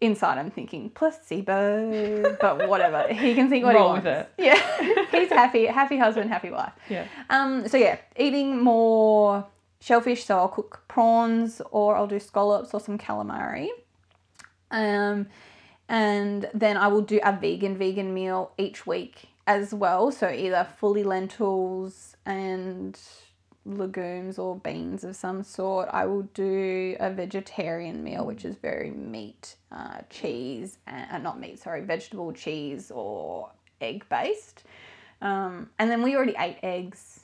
Inside, 0.01 0.37
I'm 0.37 0.49
thinking 0.51 0.89
placebo, 0.91 2.35
but 2.41 2.67
whatever. 2.67 3.07
He 3.13 3.33
can 3.35 3.49
think 3.49 3.65
what 3.65 3.75
Roll 3.75 3.89
he 3.95 4.01
with 4.01 4.05
wants. 4.05 4.29
it. 4.37 4.43
Yeah, 4.43 5.05
he's 5.11 5.29
happy, 5.29 5.65
happy 5.67 5.97
husband, 5.97 6.29
happy 6.29 6.49
wife. 6.49 6.73
Yeah. 6.89 7.05
Um, 7.29 7.67
so 7.67 7.77
yeah, 7.77 7.97
eating 8.17 8.59
more 8.63 9.45
shellfish. 9.79 10.25
So 10.25 10.37
I'll 10.37 10.47
cook 10.47 10.83
prawns, 10.87 11.61
or 11.69 11.95
I'll 11.95 12.07
do 12.07 12.19
scallops 12.19 12.73
or 12.73 12.79
some 12.79 12.97
calamari. 12.97 13.67
Um, 14.71 15.27
and 15.91 16.49
then 16.53 16.77
I 16.77 16.87
will 16.87 17.01
do 17.01 17.19
a 17.21 17.33
vegan 17.33 17.77
vegan 17.77 18.13
meal 18.13 18.53
each 18.57 18.87
week 18.87 19.27
as 19.45 19.73
well. 19.73 20.09
So 20.09 20.29
either 20.29 20.65
fully 20.77 21.03
lentils 21.03 22.15
and 22.25 22.97
legumes 23.65 24.39
or 24.39 24.55
beans 24.55 25.03
of 25.03 25.17
some 25.17 25.43
sort. 25.43 25.89
I 25.91 26.05
will 26.05 26.23
do 26.33 26.95
a 26.99 27.11
vegetarian 27.11 28.03
meal, 28.03 28.25
which 28.25 28.45
is 28.45 28.55
very 28.55 28.89
meat, 28.89 29.57
uh, 29.71 29.99
cheese, 30.09 30.77
and 30.87 31.11
uh, 31.11 31.17
not 31.17 31.39
meat, 31.39 31.59
sorry, 31.59 31.81
vegetable 31.81 32.31
cheese 32.31 32.89
or 32.89 33.49
egg 33.81 34.05
based. 34.09 34.63
Um, 35.21 35.69
and 35.77 35.91
then 35.91 36.01
we 36.01 36.15
already 36.15 36.35
ate 36.39 36.57
eggs 36.63 37.19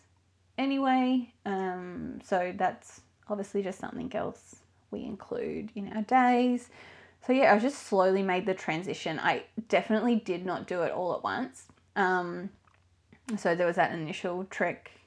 anyway, 0.58 1.34
um, 1.46 2.20
so 2.24 2.54
that's 2.56 3.02
obviously 3.30 3.64
just 3.64 3.80
something 3.80 4.14
else 4.14 4.58
we 4.92 5.04
include 5.04 5.72
in 5.74 5.92
our 5.94 6.04
days. 6.04 6.70
So 7.28 7.34
yeah, 7.34 7.54
I 7.54 7.60
just 7.60 7.88
slowly 7.88 8.24
made 8.24 8.46
the 8.46 8.54
transition. 8.54 9.20
I 9.20 9.44
definitely 9.68 10.16
did 10.16 10.46
not 10.46 10.66
do 10.66 10.82
it 10.82 10.92
all 10.92 11.14
at 11.14 11.24
once. 11.24 11.66
Um, 11.96 12.50
so 13.38 13.54
there 13.54 13.68
was 13.68 13.76
that 13.76 13.92
initial 13.92 14.46
trick 14.46 14.98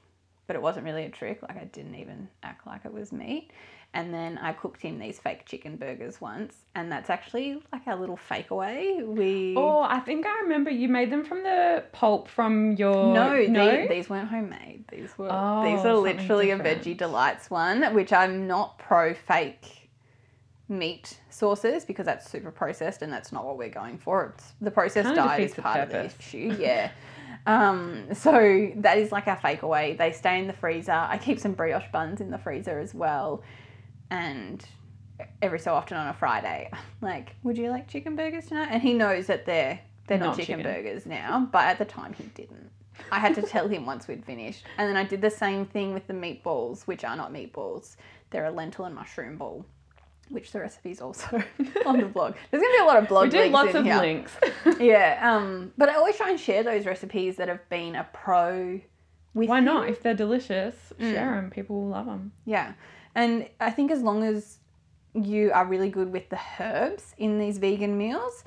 but 0.51 0.57
it 0.57 0.61
wasn't 0.61 0.83
really 0.83 1.05
a 1.05 1.09
trick. 1.09 1.41
Like 1.41 1.55
I 1.55 1.63
didn't 1.63 1.95
even 1.95 2.27
act 2.43 2.67
like 2.67 2.83
it 2.83 2.91
was 2.91 3.13
meat. 3.13 3.51
And 3.93 4.13
then 4.13 4.37
I 4.37 4.51
cooked 4.51 4.81
him 4.81 4.99
these 4.99 5.17
fake 5.17 5.45
chicken 5.45 5.77
burgers 5.77 6.19
once, 6.19 6.55
and 6.75 6.91
that's 6.91 7.09
actually 7.09 7.61
like 7.71 7.87
our 7.87 7.95
little 7.95 8.17
fake 8.17 8.51
away. 8.51 9.01
We 9.01 9.53
oh, 9.57 9.79
I 9.81 10.01
think 10.01 10.25
I 10.25 10.41
remember 10.41 10.69
you 10.69 10.89
made 10.89 11.09
them 11.09 11.23
from 11.23 11.43
the 11.43 11.85
pulp 11.93 12.27
from 12.27 12.73
your 12.73 13.13
no, 13.13 13.45
no? 13.47 13.77
These, 13.77 13.89
these 13.89 14.09
weren't 14.09 14.27
homemade. 14.27 14.83
These 14.89 15.17
were 15.17 15.29
oh, 15.31 15.63
these 15.63 15.85
are 15.85 15.95
literally 15.95 16.47
different. 16.47 16.67
a 16.67 16.79
Vegie 16.79 16.97
Delights 16.97 17.49
one, 17.49 17.93
which 17.93 18.11
I'm 18.11 18.45
not 18.45 18.77
pro 18.77 19.13
fake 19.13 19.80
meat 20.71 21.19
sauces 21.29 21.85
because 21.85 22.05
that's 22.05 22.29
super 22.29 22.49
processed 22.49 23.01
and 23.01 23.11
that's 23.11 23.31
not 23.31 23.45
what 23.45 23.57
we're 23.57 23.69
going 23.69 23.97
for. 23.97 24.33
It's 24.35 24.53
the 24.61 24.71
processed 24.71 25.13
diet 25.13 25.41
is 25.41 25.53
part 25.53 25.81
of 25.81 25.89
the 25.89 26.05
issue. 26.05 26.55
Yeah. 26.57 26.91
Um, 27.45 28.05
so 28.13 28.71
that 28.77 28.97
is 28.97 29.11
like 29.11 29.27
our 29.27 29.35
fake 29.35 29.63
away. 29.63 29.95
They 29.95 30.11
stay 30.11 30.39
in 30.39 30.47
the 30.47 30.53
freezer. 30.53 30.91
I 30.91 31.17
keep 31.17 31.39
some 31.39 31.53
brioche 31.53 31.91
buns 31.91 32.21
in 32.21 32.31
the 32.31 32.37
freezer 32.37 32.79
as 32.79 32.93
well. 32.93 33.43
And 34.09 34.65
every 35.41 35.59
so 35.59 35.73
often 35.73 35.97
on 35.97 36.07
a 36.07 36.13
Friday, 36.13 36.71
like, 37.01 37.35
would 37.43 37.57
you 37.57 37.69
like 37.69 37.87
chicken 37.87 38.15
burgers 38.15 38.47
tonight? 38.47 38.69
And 38.71 38.81
he 38.81 38.93
knows 38.93 39.27
that 39.27 39.45
they're 39.45 39.79
they're 40.07 40.17
not, 40.17 40.27
not 40.27 40.37
chicken, 40.37 40.59
chicken 40.59 40.73
burgers 40.73 41.05
now, 41.05 41.47
but 41.51 41.65
at 41.65 41.77
the 41.77 41.85
time 41.85 42.13
he 42.13 42.23
didn't. 42.35 42.69
I 43.11 43.19
had 43.19 43.33
to 43.35 43.41
tell 43.41 43.67
him 43.67 43.85
once 43.85 44.07
we'd 44.07 44.25
finished. 44.25 44.65
And 44.77 44.87
then 44.87 44.97
I 44.97 45.03
did 45.03 45.21
the 45.21 45.29
same 45.29 45.65
thing 45.65 45.93
with 45.93 46.07
the 46.07 46.13
meatballs, 46.13 46.83
which 46.83 47.03
are 47.03 47.15
not 47.15 47.31
meatballs. 47.31 47.95
They're 48.29 48.45
a 48.45 48.51
lentil 48.51 48.85
and 48.85 48.93
mushroom 48.93 49.37
ball 49.37 49.65
which 50.31 50.51
the 50.51 50.59
recipe's 50.59 51.01
also 51.01 51.43
on 51.85 51.99
the 51.99 52.05
blog. 52.05 52.35
There's 52.49 52.61
gonna 52.61 52.73
be 52.73 52.81
a 52.81 52.85
lot 52.85 52.97
of 52.97 53.07
blog. 53.07 53.25
We 53.25 53.39
do 53.39 53.49
lots 53.49 53.75
of 53.75 53.83
here. 53.83 53.97
links. 53.97 54.31
yeah, 54.79 55.19
um, 55.35 55.73
but 55.77 55.89
I 55.89 55.95
always 55.95 56.15
try 56.17 56.29
and 56.29 56.39
share 56.39 56.63
those 56.63 56.85
recipes 56.85 57.35
that 57.37 57.47
have 57.47 57.67
been 57.69 57.95
a 57.95 58.07
pro. 58.13 58.81
With 59.33 59.47
Why 59.47 59.61
not? 59.61 59.87
If 59.87 60.01
they're 60.01 60.13
delicious, 60.13 60.75
mm. 60.99 61.13
share 61.13 61.35
them. 61.35 61.49
People 61.49 61.81
will 61.81 61.89
love 61.89 62.05
them. 62.05 62.31
Yeah, 62.45 62.73
and 63.15 63.47
I 63.59 63.71
think 63.71 63.91
as 63.91 64.01
long 64.01 64.23
as 64.23 64.59
you 65.13 65.51
are 65.53 65.65
really 65.65 65.89
good 65.89 66.11
with 66.11 66.29
the 66.29 66.39
herbs 66.59 67.13
in 67.17 67.37
these 67.37 67.57
vegan 67.57 67.97
meals, 67.97 68.43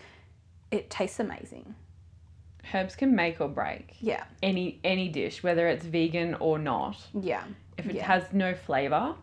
it 0.71 0.91
tastes 0.91 1.21
amazing. 1.21 1.75
Herbs 2.73 2.97
can 2.97 3.15
make 3.15 3.41
or 3.41 3.49
break. 3.49 3.95
Yeah. 4.01 4.25
Any 4.43 4.81
any 4.85 5.09
dish, 5.09 5.43
whether 5.43 5.69
it's 5.69 5.85
vegan 5.85 6.35
or 6.41 6.59
not. 6.59 6.97
Yeah. 7.19 7.45
If 7.77 7.87
it 7.87 7.97
yeah. 7.97 8.07
has 8.07 8.25
no 8.33 8.55
flavor, 8.55 9.15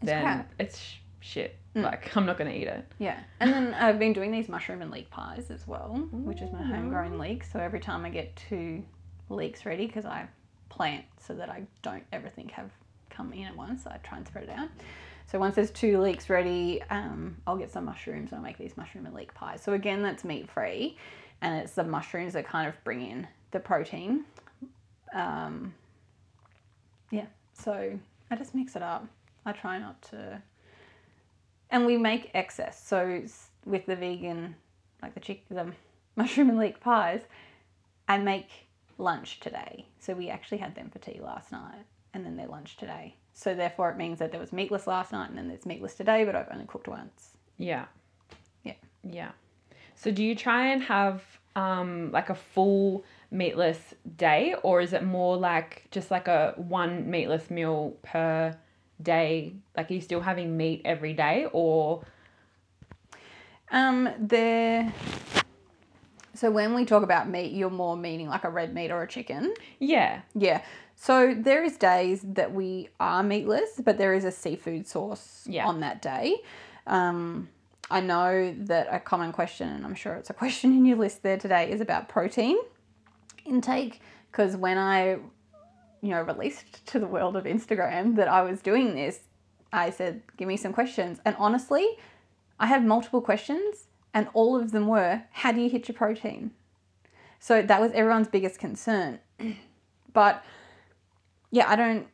it's 0.00 0.06
then 0.06 0.22
crap. 0.22 0.52
it's 0.58 0.96
shit. 1.24 1.56
Mm. 1.74 1.82
Like, 1.82 2.14
I'm 2.16 2.26
not 2.26 2.36
going 2.38 2.50
to 2.50 2.56
eat 2.56 2.68
it. 2.68 2.84
Yeah. 2.98 3.18
And 3.40 3.52
then 3.52 3.74
I've 3.80 3.98
been 3.98 4.12
doing 4.12 4.30
these 4.30 4.48
mushroom 4.48 4.82
and 4.82 4.90
leek 4.90 5.10
pies 5.10 5.50
as 5.50 5.66
well, 5.66 6.08
which 6.12 6.42
is 6.42 6.52
my 6.52 6.62
homegrown 6.62 7.18
leeks. 7.18 7.50
So 7.50 7.58
every 7.58 7.80
time 7.80 8.04
I 8.04 8.10
get 8.10 8.36
two 8.36 8.84
leeks 9.30 9.64
ready, 9.64 9.86
because 9.86 10.04
I 10.04 10.28
plant 10.68 11.04
so 11.18 11.34
that 11.34 11.48
I 11.48 11.62
don't 11.82 12.04
everything 12.12 12.48
have 12.50 12.70
come 13.08 13.32
in 13.32 13.46
at 13.46 13.56
once, 13.56 13.86
I 13.86 13.96
try 13.98 14.18
and 14.18 14.26
spread 14.26 14.44
it 14.44 14.50
out. 14.50 14.68
So 15.26 15.38
once 15.38 15.54
there's 15.54 15.70
two 15.70 15.98
leeks 16.00 16.28
ready, 16.28 16.82
um, 16.90 17.38
I'll 17.46 17.56
get 17.56 17.72
some 17.72 17.86
mushrooms 17.86 18.30
and 18.30 18.38
I'll 18.38 18.44
make 18.44 18.58
these 18.58 18.76
mushroom 18.76 19.06
and 19.06 19.14
leek 19.14 19.32
pies. 19.32 19.62
So 19.62 19.72
again, 19.72 20.02
that's 20.02 20.22
meat 20.24 20.50
free, 20.50 20.98
and 21.40 21.56
it's 21.56 21.72
the 21.72 21.84
mushrooms 21.84 22.34
that 22.34 22.46
kind 22.46 22.68
of 22.68 22.74
bring 22.84 23.00
in 23.00 23.26
the 23.50 23.60
protein. 23.60 24.24
Um, 25.14 25.72
yeah. 27.10 27.26
So 27.54 27.98
I 28.30 28.36
just 28.36 28.54
mix 28.54 28.76
it 28.76 28.82
up. 28.82 29.06
I 29.46 29.52
try 29.52 29.78
not 29.78 30.02
to 30.10 30.42
and 31.74 31.86
we 31.86 31.96
make 31.96 32.30
excess. 32.34 32.80
So 32.86 33.24
with 33.66 33.84
the 33.86 33.96
vegan, 33.96 34.54
like 35.02 35.12
the 35.14 35.20
chick, 35.20 35.42
the 35.50 35.72
mushroom 36.14 36.48
and 36.48 36.58
leek 36.58 36.78
pies, 36.78 37.22
I 38.08 38.16
make 38.18 38.48
lunch 38.96 39.40
today. 39.40 39.86
So 39.98 40.14
we 40.14 40.30
actually 40.30 40.58
had 40.58 40.76
them 40.76 40.88
for 40.88 41.00
tea 41.00 41.20
last 41.20 41.50
night, 41.50 41.84
and 42.14 42.24
then 42.24 42.36
their 42.36 42.46
lunch 42.46 42.76
today. 42.76 43.16
So 43.32 43.56
therefore, 43.56 43.90
it 43.90 43.96
means 43.96 44.20
that 44.20 44.30
there 44.30 44.38
was 44.40 44.52
meatless 44.52 44.86
last 44.86 45.10
night, 45.10 45.30
and 45.30 45.36
then 45.36 45.48
there's 45.48 45.66
meatless 45.66 45.94
today, 45.94 46.24
but 46.24 46.36
I've 46.36 46.46
only 46.52 46.66
cooked 46.66 46.86
once. 46.86 47.30
Yeah. 47.58 47.86
Yeah. 48.62 48.74
Yeah. 49.02 49.32
So 49.96 50.12
do 50.12 50.22
you 50.22 50.36
try 50.36 50.68
and 50.68 50.80
have 50.84 51.24
um, 51.56 52.12
like 52.12 52.30
a 52.30 52.36
full 52.36 53.02
meatless 53.32 53.94
day, 54.16 54.54
or 54.62 54.80
is 54.80 54.92
it 54.92 55.02
more 55.02 55.36
like 55.36 55.86
just 55.90 56.12
like 56.12 56.28
a 56.28 56.54
one 56.56 57.10
meatless 57.10 57.50
meal 57.50 57.96
per 58.04 58.56
day? 59.04 59.54
Like, 59.76 59.90
are 59.90 59.94
you 59.94 60.00
still 60.00 60.20
having 60.20 60.56
meat 60.56 60.82
every 60.84 61.12
day 61.12 61.46
or? 61.52 62.04
Um, 63.70 64.08
there. 64.18 64.92
So 66.34 66.50
when 66.50 66.74
we 66.74 66.84
talk 66.84 67.02
about 67.02 67.28
meat, 67.28 67.52
you're 67.52 67.70
more 67.70 67.96
meaning 67.96 68.28
like 68.28 68.44
a 68.44 68.50
red 68.50 68.74
meat 68.74 68.90
or 68.90 69.02
a 69.02 69.08
chicken. 69.08 69.54
Yeah. 69.78 70.22
Yeah. 70.34 70.62
So 70.96 71.34
there 71.36 71.62
is 71.62 71.76
days 71.76 72.22
that 72.24 72.52
we 72.52 72.88
are 72.98 73.22
meatless, 73.22 73.80
but 73.84 73.98
there 73.98 74.14
is 74.14 74.24
a 74.24 74.32
seafood 74.32 74.86
source 74.86 75.44
yeah. 75.46 75.66
on 75.66 75.80
that 75.80 76.02
day. 76.02 76.36
Um, 76.86 77.48
I 77.90 78.00
know 78.00 78.54
that 78.58 78.88
a 78.90 78.98
common 78.98 79.32
question, 79.32 79.68
and 79.68 79.84
I'm 79.84 79.94
sure 79.94 80.14
it's 80.14 80.30
a 80.30 80.34
question 80.42 80.72
in 80.72 80.84
your 80.84 80.96
list 80.96 81.22
there 81.22 81.38
today, 81.38 81.70
is 81.70 81.80
about 81.80 82.08
protein 82.08 82.58
intake. 83.44 84.00
Because 84.30 84.56
when 84.56 84.78
I 84.78 85.18
you 86.04 86.10
know, 86.10 86.20
released 86.22 86.84
to 86.86 86.98
the 86.98 87.06
world 87.06 87.34
of 87.34 87.44
Instagram 87.44 88.16
that 88.16 88.28
I 88.28 88.42
was 88.42 88.60
doing 88.60 88.94
this, 88.94 89.20
I 89.72 89.88
said, 89.88 90.22
give 90.36 90.46
me 90.46 90.58
some 90.58 90.72
questions. 90.72 91.18
And 91.24 91.34
honestly, 91.38 91.86
I 92.60 92.66
had 92.66 92.84
multiple 92.84 93.22
questions, 93.22 93.88
and 94.12 94.28
all 94.34 94.54
of 94.54 94.70
them 94.70 94.86
were, 94.86 95.22
how 95.32 95.50
do 95.52 95.60
you 95.60 95.70
hit 95.70 95.88
your 95.88 95.94
protein? 95.94 96.50
So 97.40 97.62
that 97.62 97.80
was 97.80 97.90
everyone's 97.92 98.28
biggest 98.28 98.58
concern. 98.58 99.18
but 100.12 100.44
yeah, 101.50 101.70
I 101.70 101.76
don't 101.76 102.06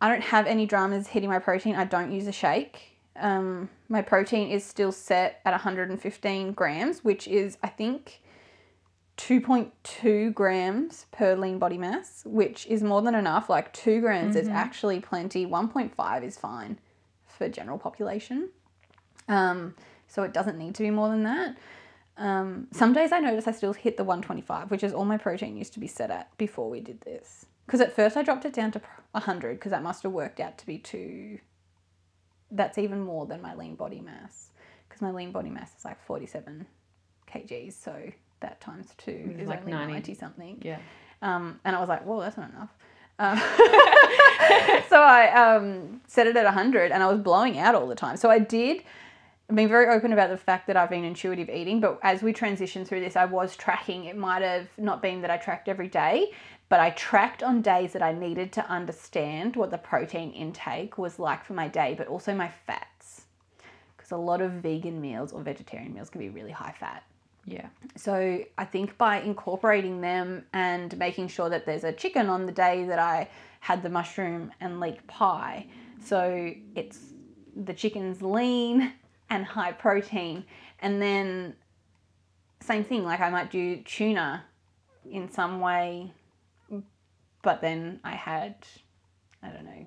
I 0.00 0.08
don't 0.08 0.22
have 0.22 0.46
any 0.46 0.66
dramas 0.66 1.06
hitting 1.06 1.28
my 1.28 1.38
protein. 1.38 1.76
I 1.76 1.84
don't 1.84 2.10
use 2.10 2.26
a 2.26 2.32
shake. 2.32 2.98
Um, 3.14 3.70
my 3.88 4.02
protein 4.02 4.50
is 4.50 4.64
still 4.64 4.90
set 4.90 5.40
at 5.44 5.52
115 5.52 6.52
grams, 6.52 7.04
which 7.04 7.28
is 7.28 7.58
I 7.62 7.68
think 7.68 8.20
2.2 9.22 10.34
grams 10.34 11.06
per 11.12 11.36
lean 11.36 11.60
body 11.60 11.78
mass, 11.78 12.24
which 12.26 12.66
is 12.66 12.82
more 12.82 13.02
than 13.02 13.14
enough. 13.14 13.48
Like 13.48 13.72
2 13.72 14.00
grams 14.00 14.34
mm-hmm. 14.34 14.42
is 14.42 14.48
actually 14.48 14.98
plenty. 14.98 15.46
1.5 15.46 16.24
is 16.24 16.36
fine 16.36 16.76
for 17.28 17.48
general 17.48 17.78
population. 17.78 18.48
Um, 19.28 19.76
so 20.08 20.24
it 20.24 20.32
doesn't 20.32 20.58
need 20.58 20.74
to 20.74 20.82
be 20.82 20.90
more 20.90 21.08
than 21.08 21.22
that. 21.22 21.56
Um, 22.16 22.66
some 22.72 22.92
days 22.92 23.12
I 23.12 23.20
notice 23.20 23.46
I 23.46 23.52
still 23.52 23.72
hit 23.72 23.96
the 23.96 24.02
125, 24.02 24.72
which 24.72 24.82
is 24.82 24.92
all 24.92 25.04
my 25.04 25.18
protein 25.18 25.56
used 25.56 25.72
to 25.74 25.80
be 25.80 25.86
set 25.86 26.10
at 26.10 26.36
before 26.36 26.68
we 26.68 26.80
did 26.80 27.00
this. 27.02 27.46
Because 27.64 27.80
at 27.80 27.94
first 27.94 28.16
I 28.16 28.24
dropped 28.24 28.44
it 28.44 28.52
down 28.52 28.72
to 28.72 28.80
100 29.12 29.54
because 29.54 29.70
that 29.70 29.84
must 29.84 30.02
have 30.02 30.10
worked 30.10 30.40
out 30.40 30.58
to 30.58 30.66
be 30.66 30.78
too. 30.78 31.38
That's 32.50 32.76
even 32.76 33.00
more 33.02 33.26
than 33.26 33.40
my 33.40 33.54
lean 33.54 33.76
body 33.76 34.00
mass 34.00 34.48
because 34.88 35.00
my 35.00 35.12
lean 35.12 35.30
body 35.30 35.48
mass 35.48 35.70
is 35.78 35.84
like 35.84 36.04
47 36.04 36.66
kgs. 37.32 37.72
So 37.74 38.10
that 38.42 38.60
times 38.60 38.88
two 38.98 39.34
is 39.38 39.48
like 39.48 39.60
only 39.60 39.72
90. 39.72 39.92
90 39.92 40.14
something. 40.14 40.58
Yeah. 40.62 40.78
Um, 41.22 41.60
and 41.64 41.74
I 41.74 41.80
was 41.80 41.88
like, 41.88 42.04
well, 42.06 42.20
that's 42.20 42.36
not 42.36 42.50
enough. 42.50 42.70
Um, 43.18 43.38
so 44.88 45.00
I 45.00 45.32
um, 45.34 46.00
set 46.06 46.26
it 46.26 46.36
at 46.36 46.44
100 46.44 46.92
and 46.92 47.02
I 47.02 47.08
was 47.08 47.18
blowing 47.18 47.58
out 47.58 47.74
all 47.74 47.86
the 47.86 47.94
time. 47.94 48.16
So 48.16 48.30
I 48.30 48.38
did 48.38 48.82
I've 49.52 49.56
been 49.56 49.68
very 49.68 49.94
open 49.94 50.14
about 50.14 50.30
the 50.30 50.38
fact 50.38 50.66
that 50.68 50.78
I've 50.78 50.88
been 50.88 51.04
intuitive 51.04 51.50
eating, 51.50 51.78
but 51.78 51.98
as 52.02 52.22
we 52.22 52.32
transition 52.32 52.86
through 52.86 53.00
this, 53.00 53.16
I 53.16 53.26
was 53.26 53.54
tracking. 53.54 54.06
It 54.06 54.16
might 54.16 54.40
have 54.40 54.68
not 54.78 55.02
been 55.02 55.20
that 55.20 55.30
I 55.30 55.36
tracked 55.36 55.68
every 55.68 55.88
day, 55.88 56.32
but 56.70 56.80
I 56.80 56.88
tracked 56.90 57.42
on 57.42 57.60
days 57.60 57.92
that 57.92 58.02
I 58.02 58.12
needed 58.12 58.50
to 58.52 58.66
understand 58.66 59.54
what 59.54 59.70
the 59.70 59.76
protein 59.76 60.32
intake 60.32 60.96
was 60.96 61.18
like 61.18 61.44
for 61.44 61.52
my 61.52 61.68
day, 61.68 61.94
but 61.98 62.06
also 62.06 62.34
my 62.34 62.48
fats. 62.66 63.26
Because 63.94 64.12
a 64.12 64.16
lot 64.16 64.40
of 64.40 64.52
vegan 64.52 65.02
meals 65.02 65.32
or 65.32 65.42
vegetarian 65.42 65.92
meals 65.92 66.08
can 66.08 66.20
be 66.20 66.30
really 66.30 66.52
high 66.52 66.74
fat. 66.80 67.02
Yeah. 67.44 67.66
So 67.96 68.44
I 68.56 68.64
think 68.64 68.96
by 68.98 69.20
incorporating 69.20 70.00
them 70.00 70.44
and 70.52 70.96
making 70.96 71.28
sure 71.28 71.48
that 71.48 71.66
there's 71.66 71.84
a 71.84 71.92
chicken 71.92 72.28
on 72.28 72.46
the 72.46 72.52
day 72.52 72.84
that 72.84 72.98
I 72.98 73.28
had 73.60 73.82
the 73.82 73.88
mushroom 73.88 74.52
and 74.60 74.80
leek 74.80 75.06
pie, 75.06 75.66
so 76.04 76.52
it's 76.74 76.98
the 77.54 77.74
chicken's 77.74 78.22
lean 78.22 78.92
and 79.30 79.44
high 79.44 79.72
protein, 79.72 80.44
and 80.80 81.00
then 81.00 81.54
same 82.60 82.84
thing, 82.84 83.04
like 83.04 83.20
I 83.20 83.30
might 83.30 83.50
do 83.50 83.76
tuna 83.82 84.44
in 85.10 85.30
some 85.30 85.60
way, 85.60 86.12
but 87.42 87.60
then 87.60 88.00
I 88.04 88.14
had, 88.14 88.54
I 89.42 89.48
don't 89.48 89.64
know, 89.64 89.86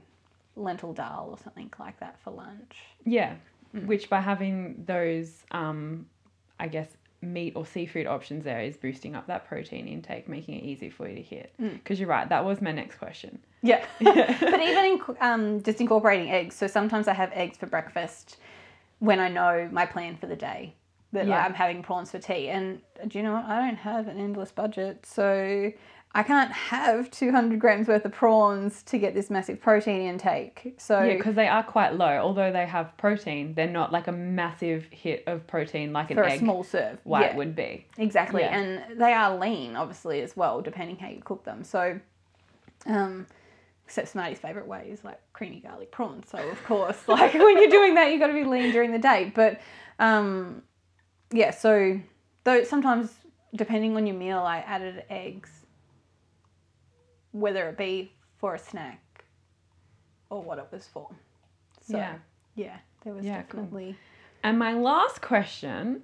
lentil 0.56 0.94
dal 0.94 1.30
or 1.32 1.38
something 1.38 1.72
like 1.80 2.00
that 2.00 2.20
for 2.22 2.32
lunch. 2.32 2.78
Yeah. 3.06 3.36
Mm. 3.74 3.88
Which 3.88 4.10
by 4.10 4.22
having 4.22 4.84
those, 4.86 5.44
um, 5.52 6.06
I 6.60 6.68
guess, 6.68 6.88
meat 7.26 7.54
or 7.56 7.66
seafood 7.66 8.08
options 8.08 8.44
there 8.44 8.62
is 8.62 8.78
boosting 8.78 9.16
up 9.16 9.28
that 9.28 9.48
protein 9.48 9.88
intake, 9.88 10.28
making 10.30 10.56
it 10.56 10.64
easy 10.64 10.90
for 10.90 11.08
you 11.08 11.16
to 11.16 11.22
hit. 11.22 11.54
Mm. 11.62 11.74
Because 11.74 12.00
you're 12.00 12.10
right, 12.10 12.28
that 12.30 12.46
was 12.46 12.62
my 12.62 12.72
next 12.72 12.98
question. 12.98 13.40
Yeah. 13.62 13.86
but 14.02 14.62
even 14.62 14.86
in, 14.86 15.02
um, 15.22 15.64
just 15.64 15.82
incorporating 15.82 16.32
eggs. 16.32 16.56
So 16.56 16.68
sometimes 16.68 17.08
I 17.08 17.14
have 17.14 17.32
eggs 17.34 17.58
for 17.58 17.66
breakfast 17.66 18.38
when 19.00 19.20
I 19.20 19.30
know 19.30 19.70
my 19.72 19.86
plan 19.86 20.16
for 20.18 20.28
the 20.28 20.36
day 20.36 20.76
that 21.14 21.28
Yeah. 21.28 21.46
I'm 21.46 21.54
having 21.54 21.84
prawns 21.84 22.12
for 22.12 22.20
tea. 22.20 22.50
And 22.50 22.82
do 23.08 23.18
you 23.18 23.24
know 23.24 23.34
what? 23.34 23.46
I 23.46 23.66
don't 23.66 23.78
have 23.78 24.08
an 24.08 24.20
endless 24.20 24.52
budget. 24.52 25.06
So 25.06 25.72
I 26.18 26.24
can't 26.24 26.52
have 26.52 27.12
200 27.12 27.60
grams 27.60 27.90
worth 27.90 28.06
of 28.06 28.14
prawns 28.14 28.82
to 28.84 28.98
get 28.98 29.14
this 29.14 29.30
massive 29.30 29.62
protein 29.62 30.00
intake. 30.00 30.74
So 30.78 31.04
Yeah, 31.04 31.18
because 31.18 31.36
they 31.36 31.50
are 31.50 31.62
quite 31.62 31.96
low. 31.96 32.20
Although 32.20 32.54
they 32.54 32.66
have 32.66 32.96
protein, 32.96 33.54
they're 33.54 33.68
not 33.68 33.92
like 33.92 34.08
a 34.08 34.14
massive 34.14 34.88
hit 34.92 35.24
of 35.28 35.46
protein 35.46 35.92
like 35.92 36.12
an 36.12 36.16
for 36.16 36.24
a 36.24 36.32
egg 36.32 36.40
small 36.40 36.64
serve. 36.64 37.00
white 37.04 37.32
yeah. 37.32 37.36
would 37.36 37.54
be. 37.54 37.86
Exactly. 37.98 38.44
Yeah. 38.44 38.58
And 38.58 38.98
they 38.98 39.12
are 39.12 39.38
lean, 39.38 39.76
obviously, 39.76 40.22
as 40.22 40.38
well, 40.38 40.62
depending 40.62 40.98
how 40.98 41.10
you 41.10 41.22
cook 41.22 41.44
them. 41.44 41.66
So, 41.66 42.00
um, 42.86 43.28
except 43.86 44.08
Smarty's 44.14 44.40
favourite 44.40 44.70
way 44.70 44.88
is 44.90 45.04
like 45.04 45.20
creamy 45.34 45.60
garlic 45.60 45.92
prawns. 45.92 46.30
So, 46.30 46.38
of 46.38 46.64
course, 46.64 46.98
like 47.10 47.34
when 47.34 47.58
you're 47.58 47.70
doing 47.70 47.96
that, 47.96 48.10
you've 48.12 48.22
got 48.22 48.28
to 48.28 48.34
be 48.34 48.46
lean 48.46 48.72
during 48.72 48.94
the 48.94 49.00
day. 49.00 49.34
But, 49.36 49.60
um, 50.00 50.62
yeah, 51.36 51.52
so 51.52 52.00
though 52.44 52.64
sometimes, 52.64 53.12
depending 53.56 53.96
on 53.96 54.08
your 54.08 54.16
meal, 54.16 54.40
I 54.40 54.60
added 54.60 55.04
eggs, 55.10 55.66
whether 57.32 57.68
it 57.70 57.78
be 57.78 58.14
for 58.38 58.56
a 58.56 58.60
snack 58.60 59.26
or 60.30 60.42
what 60.42 60.58
it 60.58 60.68
was 60.72 60.88
for. 60.88 61.10
So, 61.82 61.98
yeah. 61.98 62.16
yeah, 62.56 62.78
there 63.04 63.14
was 63.14 63.26
Yeah, 63.26 63.44
cool. 63.44 63.64
definitely. 63.64 63.98
And 64.44 64.58
my 64.60 64.74
last 64.74 65.22
question 65.22 66.04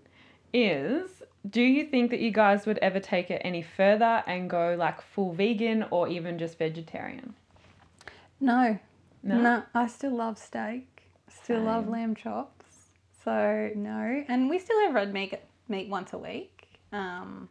is 0.54 1.24
do 1.50 1.62
you 1.62 1.86
think 1.86 2.12
that 2.12 2.20
you 2.20 2.30
guys 2.32 2.66
would 2.68 2.78
ever 2.80 3.00
take 3.00 3.32
it 3.32 3.42
any 3.44 3.64
further 3.64 4.24
and 4.28 4.50
go 4.50 4.76
like 4.78 5.02
full 5.02 5.34
vegan 5.34 5.86
or 5.90 6.08
even 6.08 6.38
just 6.38 6.58
vegetarian? 6.60 7.34
No, 8.40 8.78
No. 9.24 9.42
No, 9.42 9.64
I 9.74 9.88
still 9.88 10.16
love 10.16 10.38
steak. 10.38 11.04
Still 11.30 11.62
love 11.62 11.88
lamb 11.88 12.16
chops. 12.16 12.61
So 13.24 13.72
no, 13.76 14.24
and 14.28 14.50
we 14.50 14.60
still 14.60 14.80
have 14.82 14.94
red 14.94 15.14
meat 15.14 15.36
meat 15.68 15.90
once 15.90 16.14
a 16.14 16.18
week. 16.18 16.68
Um, 16.92 17.50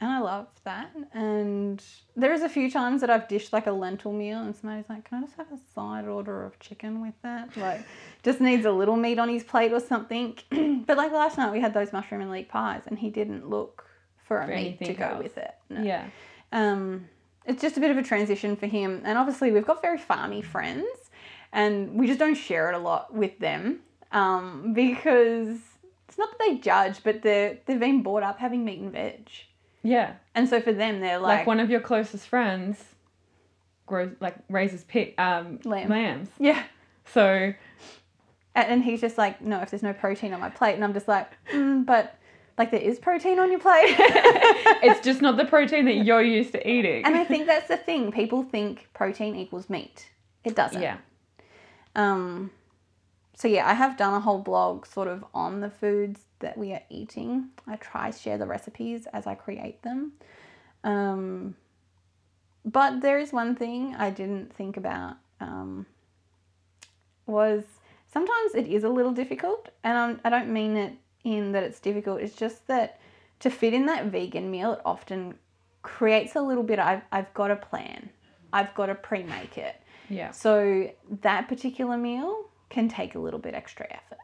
and 0.00 0.10
I 0.10 0.20
love 0.20 0.46
that. 0.64 0.90
And 1.12 1.82
there 2.14 2.32
is 2.32 2.42
a 2.42 2.48
few 2.48 2.70
times 2.70 3.00
that 3.00 3.10
I've 3.10 3.26
dished 3.26 3.52
like 3.52 3.66
a 3.66 3.72
lentil 3.72 4.12
meal, 4.12 4.38
and 4.40 4.54
somebody's 4.54 4.88
like, 4.88 5.08
"Can 5.08 5.18
I 5.18 5.20
just 5.22 5.36
have 5.36 5.50
a 5.52 5.58
side 5.74 6.06
order 6.06 6.44
of 6.44 6.58
chicken 6.60 7.00
with 7.00 7.14
that?" 7.22 7.56
Like, 7.56 7.80
just 8.22 8.40
needs 8.40 8.64
a 8.64 8.70
little 8.70 8.96
meat 8.96 9.18
on 9.18 9.28
his 9.28 9.42
plate 9.42 9.72
or 9.72 9.80
something. 9.80 10.36
but 10.86 10.96
like 10.96 11.12
last 11.12 11.38
night, 11.38 11.50
we 11.52 11.60
had 11.60 11.74
those 11.74 11.92
mushroom 11.92 12.20
and 12.20 12.30
leek 12.30 12.48
pies, 12.48 12.82
and 12.86 12.98
he 12.98 13.10
didn't 13.10 13.48
look 13.48 13.84
for 14.24 14.40
a 14.40 14.46
For 14.46 14.54
meat 14.54 14.84
to 14.84 14.92
go 14.92 15.04
else. 15.06 15.22
with 15.22 15.38
it. 15.38 15.54
No. 15.70 15.82
Yeah. 15.82 16.06
Um, 16.52 17.08
it's 17.44 17.62
just 17.62 17.76
a 17.76 17.80
bit 17.80 17.90
of 17.90 17.96
a 17.96 18.02
transition 18.02 18.54
for 18.56 18.66
him. 18.66 19.02
And 19.04 19.18
obviously, 19.18 19.50
we've 19.50 19.66
got 19.66 19.82
very 19.82 19.98
farmy 19.98 20.44
friends, 20.44 20.86
and 21.52 21.94
we 21.94 22.06
just 22.06 22.20
don't 22.20 22.36
share 22.36 22.68
it 22.70 22.74
a 22.76 22.78
lot 22.78 23.12
with 23.12 23.38
them 23.40 23.80
um, 24.12 24.72
because 24.74 25.58
it's 26.08 26.18
not 26.18 26.30
that 26.30 26.38
they 26.38 26.56
judge, 26.58 27.02
but 27.02 27.22
they're, 27.22 27.58
they've 27.66 27.78
been 27.80 28.02
brought 28.02 28.22
up 28.22 28.38
having 28.38 28.64
meat 28.64 28.80
and 28.80 28.92
veg. 28.92 29.28
Yeah. 29.82 30.14
And 30.34 30.48
so 30.48 30.60
for 30.60 30.72
them, 30.72 31.00
they're 31.00 31.18
Like, 31.18 31.38
like, 31.40 31.46
one 31.46 31.60
of 31.60 31.70
your 31.70 31.80
closest 31.80 32.26
friends 32.26 32.82
grows 33.86 34.10
like 34.20 34.34
raises 34.50 34.84
pig 34.84 35.14
um 35.18 35.60
Lamb. 35.64 35.88
lambs. 35.88 36.28
yeah. 36.38 36.62
So 37.06 37.54
And, 38.54 38.82
he's 38.82 39.00
just 39.00 39.16
like, 39.16 39.40
no, 39.40 39.60
if 39.62 39.70
there's 39.70 39.82
no 39.82 39.92
protein 39.94 40.34
on 40.34 40.40
my 40.40 40.50
plate. 40.50 40.74
And 40.74 40.84
I'm 40.84 40.92
just 40.92 41.08
like, 41.08 41.30
mm, 41.52 41.86
but 41.86 42.16
like 42.58 42.70
there 42.72 42.80
is 42.80 42.98
protein 42.98 43.38
on 43.38 43.50
your 43.52 43.60
plate. 43.60 43.94
it's 44.82 45.00
just 45.04 45.22
not 45.22 45.36
the 45.36 45.44
protein 45.54 45.84
that 45.86 45.94
you're 46.04 46.22
used 46.22 46.52
to 46.52 46.68
eating. 46.68 47.04
and 47.04 47.14
I 47.16 47.24
think 47.24 47.46
that's 47.46 47.68
the 47.68 47.76
thing. 47.76 48.10
People 48.12 48.42
think 48.42 48.88
protein 48.94 49.36
equals 49.36 49.70
meat. 49.70 50.10
It 50.44 50.54
doesn't. 50.56 50.82
yeah. 50.82 50.96
Um, 51.94 52.50
so 53.38 53.46
yeah, 53.46 53.68
I 53.68 53.74
have 53.74 53.96
done 53.96 54.14
a 54.14 54.20
whole 54.20 54.40
blog 54.40 54.84
sort 54.84 55.06
of 55.06 55.24
on 55.32 55.60
the 55.60 55.70
foods 55.70 56.22
that 56.40 56.58
we 56.58 56.72
are 56.72 56.82
eating. 56.90 57.50
I 57.68 57.76
try 57.76 58.10
to 58.10 58.18
share 58.18 58.36
the 58.36 58.48
recipes 58.48 59.06
as 59.12 59.28
I 59.28 59.36
create 59.36 59.80
them. 59.82 60.14
Um, 60.82 61.54
but 62.64 63.00
there 63.00 63.16
is 63.16 63.32
one 63.32 63.54
thing 63.54 63.94
I 63.94 64.10
didn't 64.10 64.52
think 64.52 64.76
about 64.76 65.18
um, 65.40 65.86
was 67.26 67.62
sometimes 68.12 68.56
it 68.56 68.66
is 68.66 68.82
a 68.82 68.88
little 68.88 69.12
difficult, 69.12 69.68
and 69.84 69.96
I'm, 69.96 70.20
I 70.24 70.30
don't 70.30 70.52
mean 70.52 70.76
it 70.76 70.94
in 71.22 71.52
that 71.52 71.62
it's 71.62 71.78
difficult. 71.78 72.20
It's 72.20 72.34
just 72.34 72.66
that 72.66 72.98
to 73.38 73.50
fit 73.50 73.72
in 73.72 73.86
that 73.86 74.06
vegan 74.06 74.50
meal, 74.50 74.72
it 74.72 74.80
often 74.84 75.34
creates 75.82 76.34
a 76.34 76.40
little 76.40 76.64
bit. 76.64 76.80
I've 76.80 77.02
I've 77.12 77.32
got 77.34 77.52
a 77.52 77.56
plan. 77.56 78.10
I've 78.52 78.74
got 78.74 78.86
to 78.86 78.96
pre-make 78.96 79.58
it. 79.58 79.80
Yeah. 80.10 80.32
So 80.32 80.90
that 81.20 81.46
particular 81.46 81.96
meal 81.96 82.48
can 82.70 82.88
take 82.88 83.14
a 83.14 83.18
little 83.18 83.40
bit 83.40 83.54
extra 83.54 83.86
effort. 83.90 84.18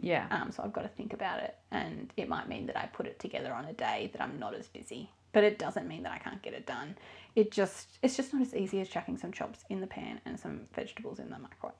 Yeah. 0.00 0.26
Um, 0.30 0.50
so 0.50 0.62
I've 0.62 0.72
got 0.72 0.82
to 0.82 0.88
think 0.88 1.12
about 1.12 1.40
it, 1.40 1.56
and 1.70 2.12
it 2.16 2.28
might 2.28 2.48
mean 2.48 2.66
that 2.66 2.76
I 2.76 2.86
put 2.86 3.06
it 3.06 3.18
together 3.18 3.52
on 3.52 3.66
a 3.66 3.72
day 3.72 4.10
that 4.12 4.22
I'm 4.22 4.38
not 4.38 4.54
as 4.54 4.66
busy. 4.68 5.10
But 5.32 5.44
it 5.44 5.58
doesn't 5.58 5.86
mean 5.86 6.02
that 6.02 6.12
I 6.12 6.18
can't 6.18 6.42
get 6.42 6.54
it 6.54 6.66
done. 6.66 6.96
It 7.36 7.52
just 7.52 7.98
it's 8.02 8.16
just 8.16 8.32
not 8.32 8.42
as 8.42 8.54
easy 8.54 8.80
as 8.80 8.88
chucking 8.88 9.18
some 9.18 9.32
chops 9.32 9.64
in 9.68 9.80
the 9.80 9.86
pan 9.86 10.20
and 10.24 10.38
some 10.40 10.62
vegetables 10.74 11.20
in 11.20 11.30
the 11.30 11.38
microwave. 11.38 11.74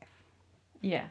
Yeah. 0.81 1.07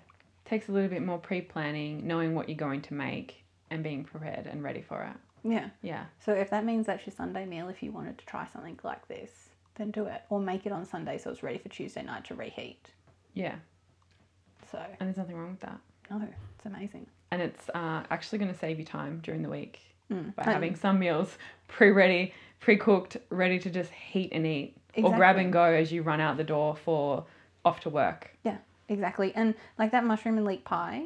Takes 0.45 0.69
a 0.69 0.71
little 0.71 0.89
bit 0.89 1.03
more 1.03 1.17
pre 1.17 1.41
planning, 1.41 2.07
knowing 2.07 2.33
what 2.33 2.47
you're 2.47 2.57
going 2.57 2.81
to 2.83 2.93
make 2.93 3.43
and 3.69 3.83
being 3.83 4.03
prepared 4.03 4.47
and 4.47 4.63
ready 4.63 4.81
for 4.81 5.03
it. 5.03 5.49
Yeah. 5.49 5.69
Yeah. 5.81 6.05
So 6.23 6.33
if 6.33 6.49
that 6.51 6.65
means 6.65 6.85
that's 6.85 7.05
your 7.05 7.15
Sunday 7.15 7.45
meal, 7.45 7.67
if 7.69 7.83
you 7.83 7.91
wanted 7.91 8.17
to 8.19 8.25
try 8.25 8.47
something 8.51 8.79
like 8.83 9.07
this, 9.07 9.31
then 9.75 9.91
do 9.91 10.05
it, 10.05 10.21
or 10.29 10.39
make 10.39 10.65
it 10.65 10.71
on 10.71 10.85
Sunday 10.85 11.17
so 11.17 11.31
it's 11.31 11.43
ready 11.43 11.57
for 11.57 11.69
Tuesday 11.69 12.03
night 12.03 12.25
to 12.25 12.35
reheat. 12.35 12.91
Yeah. 13.33 13.55
So 14.71 14.79
And 14.99 15.07
there's 15.07 15.17
nothing 15.17 15.35
wrong 15.37 15.51
with 15.51 15.59
that. 15.61 15.79
no, 16.11 16.21
it's 16.57 16.65
amazing. 16.65 17.07
And 17.31 17.41
it's 17.41 17.69
uh, 17.69 18.03
actually 18.09 18.39
going 18.39 18.51
to 18.51 18.57
save 18.57 18.79
you 18.79 18.85
time 18.85 19.19
during 19.23 19.41
the 19.41 19.49
week 19.49 19.79
Mm. 20.11 20.35
by 20.35 20.43
And- 20.43 20.53
having 20.53 20.75
some 20.75 20.97
meals 20.97 21.37
pre 21.67 21.91
ready, 21.91 22.33
pre 22.59 22.77
cooked, 22.77 23.17
ready 23.29 23.59
to 23.59 23.69
just 23.69 23.91
heat 23.91 24.29
and 24.31 24.45
eat. 24.47 24.75
Or 24.97 25.15
grab 25.15 25.37
and 25.37 25.53
go 25.53 25.63
as 25.63 25.91
you 25.91 26.01
run 26.01 26.19
out 26.19 26.35
the 26.37 26.43
door 26.43 26.75
for 26.75 27.25
off 27.63 27.79
to 27.81 27.89
work. 27.91 28.31
Yeah, 28.43 28.57
exactly. 28.87 29.31
And 29.35 29.53
like 29.77 29.91
that 29.91 30.03
mushroom 30.03 30.37
and 30.37 30.47
leek 30.47 30.65
pie, 30.65 31.03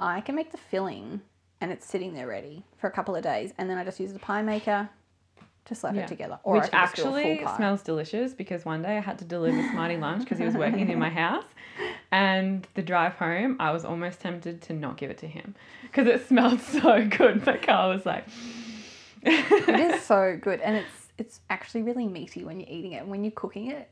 I 0.00 0.22
can 0.22 0.34
make 0.34 0.52
the 0.52 0.56
filling 0.58 1.20
and 1.60 1.70
it's 1.70 1.84
sitting 1.86 2.14
there 2.14 2.26
ready 2.26 2.64
for 2.78 2.86
a 2.86 2.90
couple 2.90 3.14
of 3.14 3.22
days, 3.22 3.52
and 3.58 3.68
then 3.70 3.76
I 3.78 3.84
just 3.84 4.00
use 4.00 4.12
the 4.14 4.18
pie 4.18 4.40
maker 4.42 4.88
to 5.66 5.74
slap 5.74 5.94
Yeah. 5.94 6.02
it 6.02 6.08
together. 6.08 6.38
Or 6.42 6.54
Which 6.54 6.70
can 6.70 6.80
just 6.80 6.94
do 6.96 7.02
a 7.02 7.04
full 7.04 7.16
actually 7.18 7.56
smells 7.56 7.82
delicious 7.82 8.32
because 8.34 8.64
one 8.64 8.80
day 8.82 8.96
I 8.96 9.00
had 9.00 9.18
to 9.18 9.24
deliver 9.26 9.60
Smarty 9.70 9.96
lunch 9.98 10.20
because 10.24 10.38
he 10.38 10.44
was 10.44 10.54
working 10.54 10.88
in 10.90 10.98
my 10.98 11.10
house. 11.24 11.44
And 12.16 12.66
the 12.72 12.80
drive 12.80 13.12
home, 13.16 13.56
I 13.60 13.72
was 13.72 13.84
almost 13.84 14.20
tempted 14.20 14.62
to 14.62 14.72
not 14.72 14.96
give 14.96 15.10
it 15.10 15.18
to 15.18 15.26
him 15.26 15.54
because 15.82 16.06
it 16.06 16.26
smelled 16.26 16.60
so 16.80 17.06
good. 17.06 17.44
The 17.44 17.58
car 17.58 17.90
was 17.90 18.06
like, 18.06 18.24
it 19.22 19.78
is 19.78 20.02
so 20.12 20.38
good, 20.40 20.60
and 20.60 20.76
it's 20.76 21.08
it's 21.18 21.40
actually 21.50 21.82
really 21.82 22.06
meaty 22.06 22.42
when 22.42 22.58
you're 22.58 22.70
eating 22.70 22.92
it. 22.92 23.02
And 23.02 23.10
when 23.10 23.22
you're 23.22 23.32
cooking 23.32 23.70
it, 23.70 23.90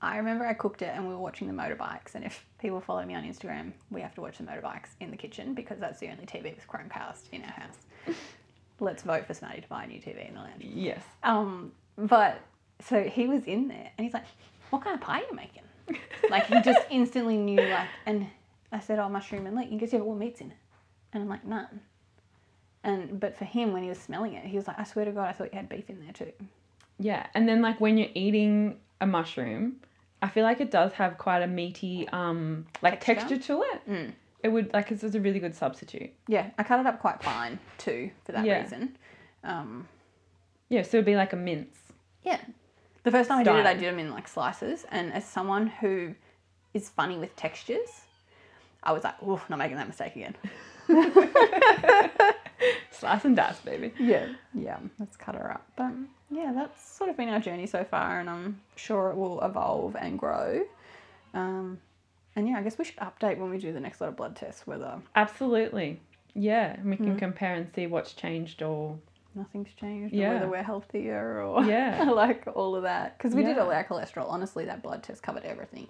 I 0.00 0.18
remember 0.18 0.46
I 0.46 0.54
cooked 0.54 0.82
it 0.82 0.92
and 0.94 1.08
we 1.08 1.14
were 1.14 1.20
watching 1.20 1.48
the 1.48 1.52
motorbikes. 1.54 2.14
And 2.14 2.24
if 2.24 2.44
people 2.60 2.80
follow 2.80 3.04
me 3.04 3.16
on 3.16 3.24
Instagram, 3.24 3.72
we 3.90 4.00
have 4.00 4.14
to 4.14 4.20
watch 4.20 4.38
the 4.38 4.44
motorbikes 4.44 4.90
in 5.00 5.10
the 5.10 5.16
kitchen 5.16 5.54
because 5.54 5.78
that's 5.80 5.98
the 5.98 6.08
only 6.08 6.26
TV 6.26 6.54
with 6.54 6.66
Chromecast 6.68 7.22
in 7.32 7.42
our 7.42 7.50
house. 7.50 8.16
Let's 8.78 9.02
vote 9.02 9.26
for 9.26 9.34
Smarty 9.34 9.62
to 9.62 9.68
buy 9.68 9.84
a 9.84 9.86
new 9.86 10.00
TV 10.00 10.28
in 10.28 10.34
the 10.34 10.40
lounge. 10.40 10.60
yes. 10.60 11.02
Um, 11.24 11.72
but 11.96 12.40
so 12.80 13.02
he 13.02 13.26
was 13.26 13.44
in 13.44 13.68
there 13.68 13.90
and 13.96 14.04
he's 14.04 14.14
like, 14.14 14.26
"What 14.70 14.84
kind 14.84 14.94
of 14.94 15.00
pie 15.00 15.20
are 15.20 15.26
you 15.30 15.34
making?" 15.34 15.62
Like 16.30 16.46
he 16.46 16.60
just 16.62 16.86
instantly 16.90 17.36
knew. 17.36 17.60
Like, 17.60 17.88
and 18.06 18.26
I 18.72 18.80
said, 18.80 18.98
"Oh, 18.98 19.08
mushroom 19.08 19.46
and 19.46 19.56
leek." 19.56 19.68
He 19.68 19.76
goes, 19.78 19.92
"Yeah, 19.92 20.00
but 20.00 20.06
what 20.08 20.18
meat's 20.18 20.40
in 20.40 20.50
it?" 20.50 20.56
And 21.12 21.22
I'm 21.22 21.28
like, 21.28 21.44
"None." 21.44 21.80
And 22.84 23.18
but 23.20 23.36
for 23.36 23.44
him, 23.44 23.72
when 23.72 23.82
he 23.82 23.88
was 23.88 23.98
smelling 23.98 24.34
it, 24.34 24.44
he 24.44 24.56
was 24.56 24.66
like, 24.66 24.78
"I 24.78 24.84
swear 24.84 25.04
to 25.04 25.12
God, 25.12 25.28
I 25.28 25.32
thought 25.32 25.52
you 25.52 25.56
had 25.58 25.68
beef 25.68 25.88
in 25.90 26.00
there 26.00 26.12
too." 26.12 26.32
Yeah. 26.98 27.26
And 27.34 27.48
then, 27.48 27.60
like, 27.62 27.80
when 27.80 27.98
you're 27.98 28.08
eating 28.14 28.78
a 29.00 29.06
mushroom, 29.06 29.76
I 30.22 30.28
feel 30.28 30.44
like 30.44 30.60
it 30.60 30.70
does 30.70 30.92
have 30.94 31.18
quite 31.18 31.42
a 31.42 31.46
meaty, 31.46 32.08
um, 32.08 32.66
like 32.80 33.00
Texture? 33.04 33.28
texture, 33.36 33.54
to 33.54 33.62
it. 33.62 33.90
Mm. 33.90 34.12
It 34.42 34.48
would, 34.48 34.72
like, 34.72 34.90
it's 34.90 35.02
just 35.02 35.14
a 35.14 35.20
really 35.20 35.38
good 35.40 35.54
substitute. 35.54 36.10
Yeah, 36.26 36.50
I 36.58 36.62
cut 36.62 36.80
it 36.80 36.86
up 36.86 37.00
quite 37.00 37.22
fine 37.22 37.58
too 37.78 38.10
for 38.24 38.32
that 38.32 38.44
Yeah. 38.46 38.62
reason. 38.62 38.96
Um, 39.44 39.88
Yeah. 40.70 40.82
So 40.82 40.96
it'd 40.96 41.04
be 41.06 41.16
like 41.16 41.32
a 41.32 41.36
mince. 41.36 41.76
yeah, 42.22 42.40
the 43.06 43.12
first 43.12 43.28
time 43.30 43.38
I 43.38 43.44
did 43.44 43.54
it, 43.54 43.64
I 43.66 43.74
did 43.74 43.84
them 43.84 44.00
in 44.00 44.10
like 44.10 44.26
slices, 44.26 44.84
and 44.90 45.12
as 45.12 45.24
someone 45.24 45.68
who 45.68 46.14
is 46.74 46.88
funny 46.88 47.16
with 47.16 47.34
textures, 47.36 47.88
I 48.82 48.90
was 48.92 49.04
like, 49.04 49.22
"Oof, 49.22 49.48
not 49.48 49.60
making 49.60 49.76
that 49.76 49.86
mistake 49.86 50.16
again." 50.16 50.34
Slice 52.90 53.24
and 53.24 53.36
dice, 53.36 53.60
baby. 53.60 53.92
Yeah, 54.00 54.26
yeah, 54.54 54.78
let's 54.98 55.16
cut 55.16 55.36
her 55.36 55.52
up. 55.52 55.64
But 55.76 55.92
yeah, 56.30 56.52
that's 56.52 56.82
sort 56.82 57.08
of 57.08 57.16
been 57.16 57.28
our 57.28 57.38
journey 57.38 57.66
so 57.66 57.84
far, 57.84 58.18
and 58.18 58.28
I'm 58.28 58.60
sure 58.74 59.10
it 59.10 59.16
will 59.16 59.40
evolve 59.42 59.94
and 59.96 60.18
grow. 60.18 60.64
Um, 61.32 61.78
and 62.34 62.48
yeah, 62.48 62.58
I 62.58 62.62
guess 62.62 62.76
we 62.76 62.84
should 62.84 62.96
update 62.96 63.38
when 63.38 63.50
we 63.50 63.58
do 63.58 63.72
the 63.72 63.78
next 63.80 64.00
lot 64.00 64.08
of 64.08 64.16
blood 64.16 64.34
tests 64.34 64.66
whether 64.66 65.00
Absolutely. 65.14 66.00
Yeah, 66.34 66.72
and 66.72 66.90
we 66.90 66.96
can 66.96 67.14
Mm. 67.14 67.18
compare 67.18 67.54
and 67.54 67.70
see 67.74 67.86
what's 67.86 68.12
changed 68.14 68.62
or 68.62 68.98
nothing's 69.36 69.72
changed 69.74 70.14
or 70.14 70.16
Yeah. 70.16 70.34
whether 70.34 70.48
we're 70.48 70.62
healthier 70.62 71.42
or 71.44 71.62
Yeah. 71.74 72.04
like 72.10 72.44
all 72.54 72.74
of 72.74 72.82
that. 72.82 73.16
Because 73.18 73.34
we 73.34 73.42
did 73.42 73.56
Yeah. 73.56 73.62
all 73.62 73.70
our 73.70 73.84
cholesterol. 73.84 74.26
Honestly, 74.28 74.64
that 74.64 74.82
blood 74.82 75.02
test 75.02 75.22
covered 75.22 75.44
everything. 75.44 75.88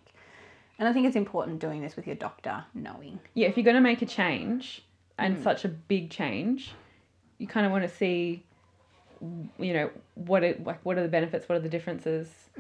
And 0.79 0.87
I 0.87 0.93
think 0.93 1.07
it's 1.07 1.17
important 1.17 1.59
doing 1.61 1.81
this 1.81 1.97
with 1.97 2.07
your 2.07 2.17
doctor 2.17 2.65
knowing. 2.75 3.21
yeah, 3.35 3.49
if 3.49 3.57
you're 3.57 3.65
going 3.65 3.77
to 3.77 3.81
make 3.81 4.03
a 4.03 4.07
change 4.07 4.85
and 5.19 5.39
Mm. 5.39 5.43
such 5.43 5.65
a 5.65 5.69
big 5.69 6.11
change, 6.11 6.75
you 7.39 7.47
kind 7.47 7.65
of 7.65 7.73
want 7.73 7.85
to 7.85 7.89
see, 7.89 8.45
you 9.59 9.73
know, 9.73 9.91
what 10.15 10.43
it 10.45 10.63
like. 10.65 10.81
What 10.85 10.99
are 10.99 11.03
the 11.03 11.09
benefits? 11.09 11.49
What 11.49 11.57
are 11.57 11.61
the 11.63 11.69
differences? 11.71 12.51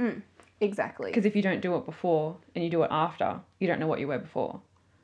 Exactly. 0.60 1.10
Because 1.10 1.26
if 1.26 1.36
you 1.36 1.42
don't 1.42 1.60
do 1.60 1.76
it 1.76 1.84
before 1.84 2.36
and 2.54 2.64
you 2.64 2.70
do 2.70 2.82
it 2.82 2.88
after, 2.90 3.40
you 3.58 3.66
don't 3.66 3.78
know 3.78 3.86
what 3.86 4.00
you 4.00 4.08
were 4.08 4.18
before. 4.18 4.60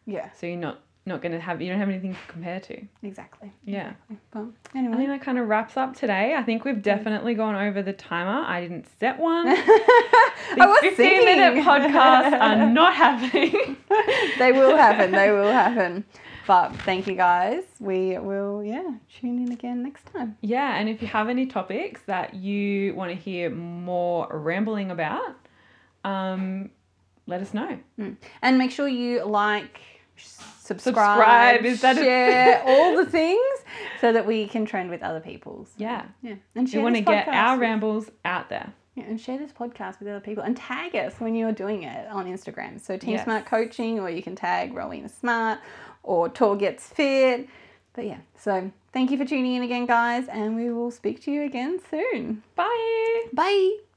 Yeah, 0.06 0.30
So 0.32 0.46
you're 0.46 0.56
not 0.56 0.80
not 1.04 1.20
going 1.20 1.32
to 1.32 1.40
have 1.40 1.60
you 1.60 1.68
don't 1.68 1.80
have 1.80 1.88
anything 1.88 2.12
to 2.14 2.18
compare 2.28 2.60
to. 2.60 2.80
exactly. 3.02 3.52
Yeah. 3.64 3.94
Exactly. 4.08 4.16
But 4.30 4.44
anyway, 4.78 4.94
I 4.94 4.96
think 4.98 5.08
that 5.10 5.22
kind 5.22 5.38
of 5.38 5.48
wraps 5.48 5.76
up 5.76 5.96
today. 5.96 6.34
I 6.36 6.42
think 6.42 6.64
we've 6.64 6.80
definitely 6.82 7.34
gone 7.34 7.56
over 7.56 7.82
the 7.82 7.92
timer. 7.92 8.44
I 8.46 8.60
didn't 8.60 8.86
set 9.00 9.18
one. 9.18 9.48
I 9.48 9.54
These 10.54 10.58
was 10.58 10.78
15 10.82 11.24
minute 11.24 11.54
thinking. 11.54 11.64
podcasts 11.64 12.40
are 12.40 12.70
not 12.70 12.94
happening. 12.94 13.76
they 14.38 14.52
will 14.52 14.76
happen. 14.76 15.10
They 15.10 15.30
will 15.32 15.50
happen. 15.50 16.04
But 16.46 16.74
thank 16.78 17.06
you 17.06 17.14
guys. 17.14 17.62
We 17.78 18.18
will, 18.18 18.62
yeah, 18.64 18.88
tune 19.20 19.44
in 19.46 19.52
again 19.52 19.82
next 19.82 20.06
time. 20.12 20.36
Yeah, 20.40 20.76
and 20.76 20.88
if 20.88 21.00
you 21.00 21.06
have 21.08 21.28
any 21.28 21.46
topics 21.46 22.00
that 22.06 22.34
you 22.34 22.94
want 22.94 23.10
to 23.10 23.16
hear 23.16 23.48
more 23.50 24.28
rambling 24.30 24.90
about, 24.90 25.36
um, 26.04 26.70
let 27.28 27.40
us 27.42 27.54
know. 27.54 27.78
And 28.42 28.58
make 28.58 28.72
sure 28.72 28.88
you 28.88 29.24
like, 29.24 29.80
subscribe, 30.16 30.82
Subscribe, 30.84 31.64
is 31.64 31.80
that 31.82 31.96
a- 31.98 32.00
share 32.02 32.62
all 32.66 32.96
the 32.96 33.06
things 33.06 33.40
so 34.00 34.12
that 34.12 34.26
we 34.26 34.46
can 34.46 34.64
trend 34.64 34.90
with 34.90 35.02
other 35.02 35.20
people's. 35.20 35.70
Yeah, 35.76 36.04
Yeah. 36.22 36.34
And 36.54 36.66
we 36.66 36.70
share 36.72 36.82
want 36.82 36.94
to 36.96 37.02
get 37.02 37.28
our 37.28 37.52
with- 37.54 37.60
rambles 37.62 38.10
out 38.24 38.48
there. 38.48 38.72
Yeah, 38.94 39.04
and 39.04 39.18
share 39.18 39.38
this 39.38 39.52
podcast 39.52 40.00
with 40.00 40.08
other 40.08 40.20
people 40.20 40.44
and 40.44 40.54
tag 40.54 40.94
us 40.94 41.14
when 41.18 41.34
you're 41.34 41.50
doing 41.52 41.82
it 41.84 42.06
on 42.10 42.26
Instagram. 42.26 42.78
So 42.78 42.98
Team 42.98 43.12
Yes. 43.12 43.24
Smart 43.24 43.46
Coaching, 43.46 43.98
or 43.98 44.10
you 44.10 44.22
can 44.22 44.36
tag 44.36 44.74
Rowena 44.74 45.08
Smart 45.08 45.60
or 46.02 46.28
Tor 46.28 46.56
Gets 46.56 46.88
Fit. 46.88 47.48
But 47.94 48.04
yeah, 48.06 48.18
so 48.38 48.70
thank 48.92 49.10
you 49.10 49.16
for 49.16 49.24
tuning 49.24 49.54
in 49.54 49.62
again, 49.62 49.86
guys, 49.86 50.28
and 50.28 50.56
we 50.56 50.70
will 50.70 50.90
speak 50.90 51.22
to 51.22 51.30
you 51.30 51.42
again 51.44 51.78
soon. 51.90 52.42
Bye. 52.54 53.24
Bye. 53.32 53.91